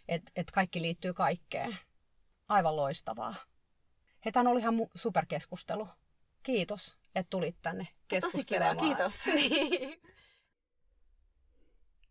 [0.08, 1.78] Että et kaikki liittyy kaikkeen.
[2.48, 3.34] Aivan loistavaa.
[4.24, 5.88] Hei, tämä oli ihan superkeskustelu.
[6.42, 8.76] Kiitos, että tulit tänne keskustelemaan.
[8.76, 9.26] Tosi kiva, kiitos.
[9.50, 10.00] Niin.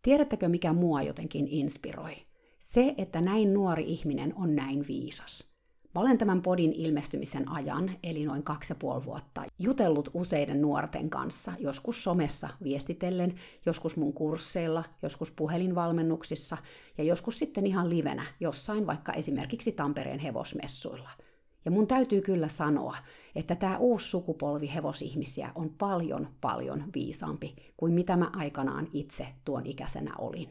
[0.02, 2.16] Tiedättekö, mikä mua jotenkin inspiroi?
[2.60, 5.51] Se, että näin nuori ihminen on näin viisas.
[5.96, 11.10] Mä olen tämän podin ilmestymisen ajan, eli noin kaksi ja puoli vuotta, jutellut useiden nuorten
[11.10, 13.36] kanssa, joskus somessa viestitellen,
[13.66, 16.58] joskus mun kursseilla, joskus puhelinvalmennuksissa
[16.98, 21.10] ja joskus sitten ihan livenä, jossain vaikka esimerkiksi Tampereen hevosmessuilla–
[21.66, 22.98] ja mun täytyy kyllä sanoa,
[23.36, 29.66] että tämä uusi sukupolvi hevosihmisiä on paljon, paljon viisaampi kuin mitä mä aikanaan itse tuon
[29.66, 30.50] ikäisenä olin.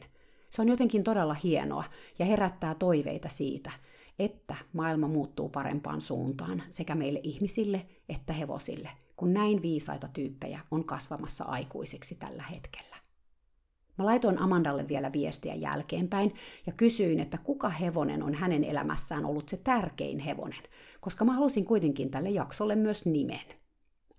[0.49, 1.83] Se on jotenkin todella hienoa
[2.19, 3.71] ja herättää toiveita siitä,
[4.25, 10.85] että maailma muuttuu parempaan suuntaan sekä meille ihmisille että hevosille, kun näin viisaita tyyppejä on
[10.85, 12.95] kasvamassa aikuisiksi tällä hetkellä.
[13.97, 16.33] Mä laitoin Amandalle vielä viestiä jälkeenpäin
[16.67, 20.63] ja kysyin, että kuka hevonen on hänen elämässään ollut se tärkein hevonen,
[20.99, 23.45] koska mä halusin kuitenkin tälle jaksolle myös nimen.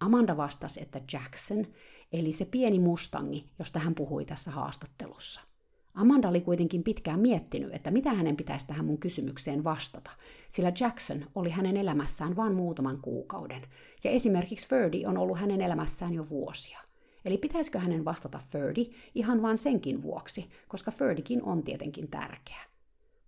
[0.01, 1.67] Amanda vastasi, että Jackson,
[2.13, 5.52] eli se pieni mustangi, josta hän puhui tässä haastattelussa.
[5.95, 10.11] Amanda oli kuitenkin pitkään miettinyt, että mitä hänen pitäisi tähän mun kysymykseen vastata,
[10.49, 13.61] sillä Jackson oli hänen elämässään vain muutaman kuukauden,
[14.05, 16.79] ja esimerkiksi Ferdy on ollut hänen elämässään jo vuosia.
[17.25, 18.85] Eli pitäisikö hänen vastata Ferdy
[19.15, 22.63] ihan vain senkin vuoksi, koska Ferdykin on tietenkin tärkeä.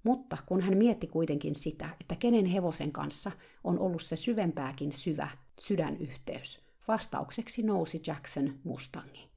[0.02, 3.32] Mutta kun hän mietti kuitenkin sitä, että kenen hevosen kanssa
[3.64, 5.28] on ollut se syvempääkin syvä
[5.60, 9.33] sydänyhteys, vastaukseksi nousi Jackson Mustangi.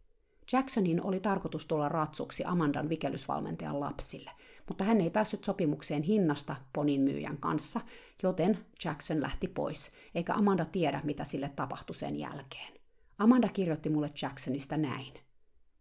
[0.54, 4.32] Jacksonin oli tarkoitus tulla ratsuksi Amandan vikelysvalmentajan lapsille,
[4.68, 7.82] mutta hän ei päässyt sopimukseen hinnasta ponin myyjän kanssa,
[8.24, 12.74] joten Jackson lähti pois, eikä Amanda tiedä, mitä sille tapahtui sen jälkeen.
[13.18, 15.14] Amanda kirjoitti mulle Jacksonista näin.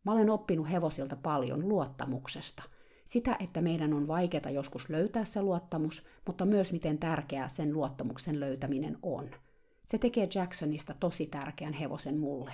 [0.04, 2.62] Mä olen oppinut hevosilta paljon luottamuksesta.
[3.04, 8.40] Sitä, että meidän on vaikeaa joskus löytää se luottamus, mutta myös miten tärkeää sen luottamuksen
[8.40, 9.30] löytäminen on.
[9.86, 12.52] Se tekee Jacksonista tosi tärkeän hevosen mulle,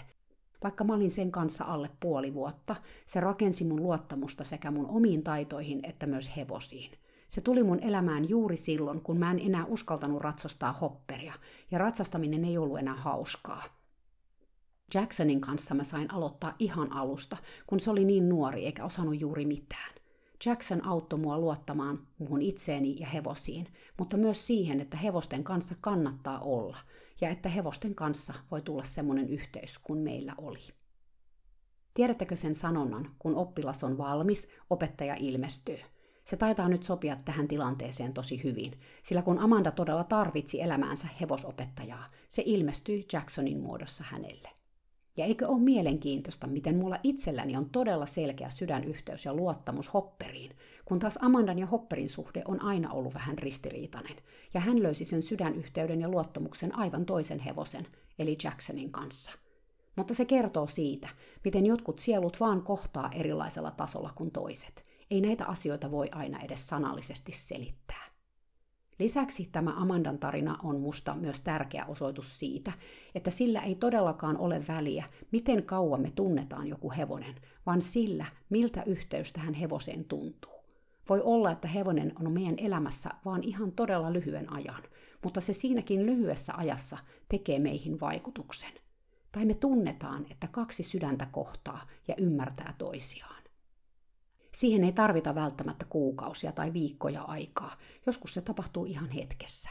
[0.62, 5.22] vaikka mä olin sen kanssa alle puoli vuotta, se rakensi mun luottamusta sekä mun omiin
[5.22, 6.90] taitoihin että myös hevosiin.
[7.28, 11.34] Se tuli mun elämään juuri silloin, kun mä en enää uskaltanut ratsastaa hopperia,
[11.70, 13.62] ja ratsastaminen ei ollut enää hauskaa.
[14.94, 17.36] Jacksonin kanssa mä sain aloittaa ihan alusta,
[17.66, 19.94] kun se oli niin nuori eikä osannut juuri mitään.
[20.46, 23.66] Jackson auttoi mua luottamaan muun itseeni ja hevosiin,
[23.98, 26.76] mutta myös siihen, että hevosten kanssa kannattaa olla–
[27.22, 30.60] ja että hevosten kanssa voi tulla semmoinen yhteys kuin meillä oli.
[31.94, 35.78] Tiedättekö sen sanonnan, kun oppilas on valmis, opettaja ilmestyy?
[36.24, 42.06] Se taitaa nyt sopia tähän tilanteeseen tosi hyvin, sillä kun Amanda todella tarvitsi elämäänsä hevosopettajaa,
[42.28, 44.48] se ilmestyi Jacksonin muodossa hänelle.
[45.16, 50.98] Ja eikö ole mielenkiintoista, miten mulla itselläni on todella selkeä sydänyhteys ja luottamus Hopperiin, kun
[50.98, 54.16] taas Amandan ja Hopperin suhde on aina ollut vähän ristiriitainen,
[54.54, 57.86] ja hän löysi sen sydänyhteyden ja luottamuksen aivan toisen hevosen,
[58.18, 59.32] eli Jacksonin kanssa.
[59.96, 61.08] Mutta se kertoo siitä,
[61.44, 64.84] miten jotkut sielut vaan kohtaa erilaisella tasolla kuin toiset.
[65.10, 68.12] Ei näitä asioita voi aina edes sanallisesti selittää.
[68.98, 72.72] Lisäksi tämä Amandan tarina on musta myös tärkeä osoitus siitä,
[73.14, 77.34] että sillä ei todellakaan ole väliä, miten kauan me tunnetaan joku hevonen,
[77.66, 80.51] vaan sillä, miltä yhteys tähän hevoseen tuntuu.
[81.08, 84.82] Voi olla, että hevonen on meidän elämässä vaan ihan todella lyhyen ajan,
[85.24, 86.98] mutta se siinäkin lyhyessä ajassa
[87.28, 88.72] tekee meihin vaikutuksen.
[89.32, 93.42] Tai me tunnetaan, että kaksi sydäntä kohtaa ja ymmärtää toisiaan.
[94.54, 97.76] Siihen ei tarvita välttämättä kuukausia tai viikkoja aikaa,
[98.06, 99.70] joskus se tapahtuu ihan hetkessä.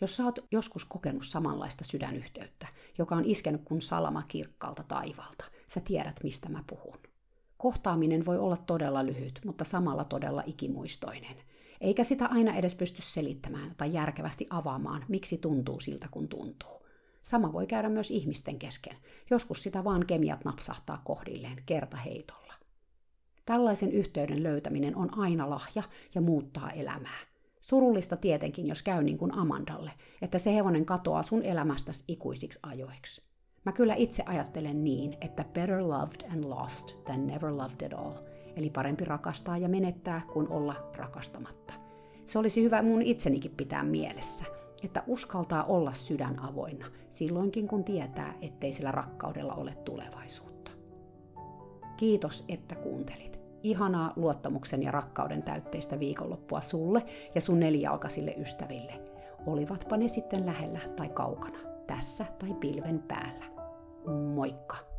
[0.00, 2.66] Jos sä oot joskus kokenut samanlaista sydänyhteyttä,
[2.98, 7.11] joka on iskenyt kuin salama kirkkaalta taivalta, sä tiedät mistä mä puhun.
[7.62, 11.36] Kohtaaminen voi olla todella lyhyt, mutta samalla todella ikimuistoinen.
[11.80, 16.86] Eikä sitä aina edes pysty selittämään tai järkevästi avaamaan, miksi tuntuu siltä kun tuntuu.
[17.20, 18.96] Sama voi käydä myös ihmisten kesken.
[19.30, 22.52] Joskus sitä vaan kemiat napsahtaa kohdilleen kertaheitolla.
[23.44, 25.82] Tällaisen yhteyden löytäminen on aina lahja
[26.14, 27.20] ja muuttaa elämää.
[27.60, 29.92] Surullista tietenkin, jos käy niin kuin Amandalle,
[30.22, 33.31] että se hevonen katoaa sun elämästäsi ikuisiksi ajoiksi.
[33.64, 38.12] Mä kyllä itse ajattelen niin, että better loved and lost than never loved at all.
[38.56, 41.74] Eli parempi rakastaa ja menettää kuin olla rakastamatta.
[42.24, 44.44] Se olisi hyvä mun itsenikin pitää mielessä,
[44.84, 50.70] että uskaltaa olla sydän avoinna silloinkin kun tietää, ettei sillä rakkaudella ole tulevaisuutta.
[51.96, 53.40] Kiitos, että kuuntelit.
[53.62, 57.02] Ihanaa luottamuksen ja rakkauden täytteistä viikonloppua sulle
[57.34, 59.00] ja sun nelijalkaisille ystäville.
[59.46, 63.51] Olivatpa ne sitten lähellä tai kaukana, tässä tai pilven päällä.
[64.06, 64.91] Moikka!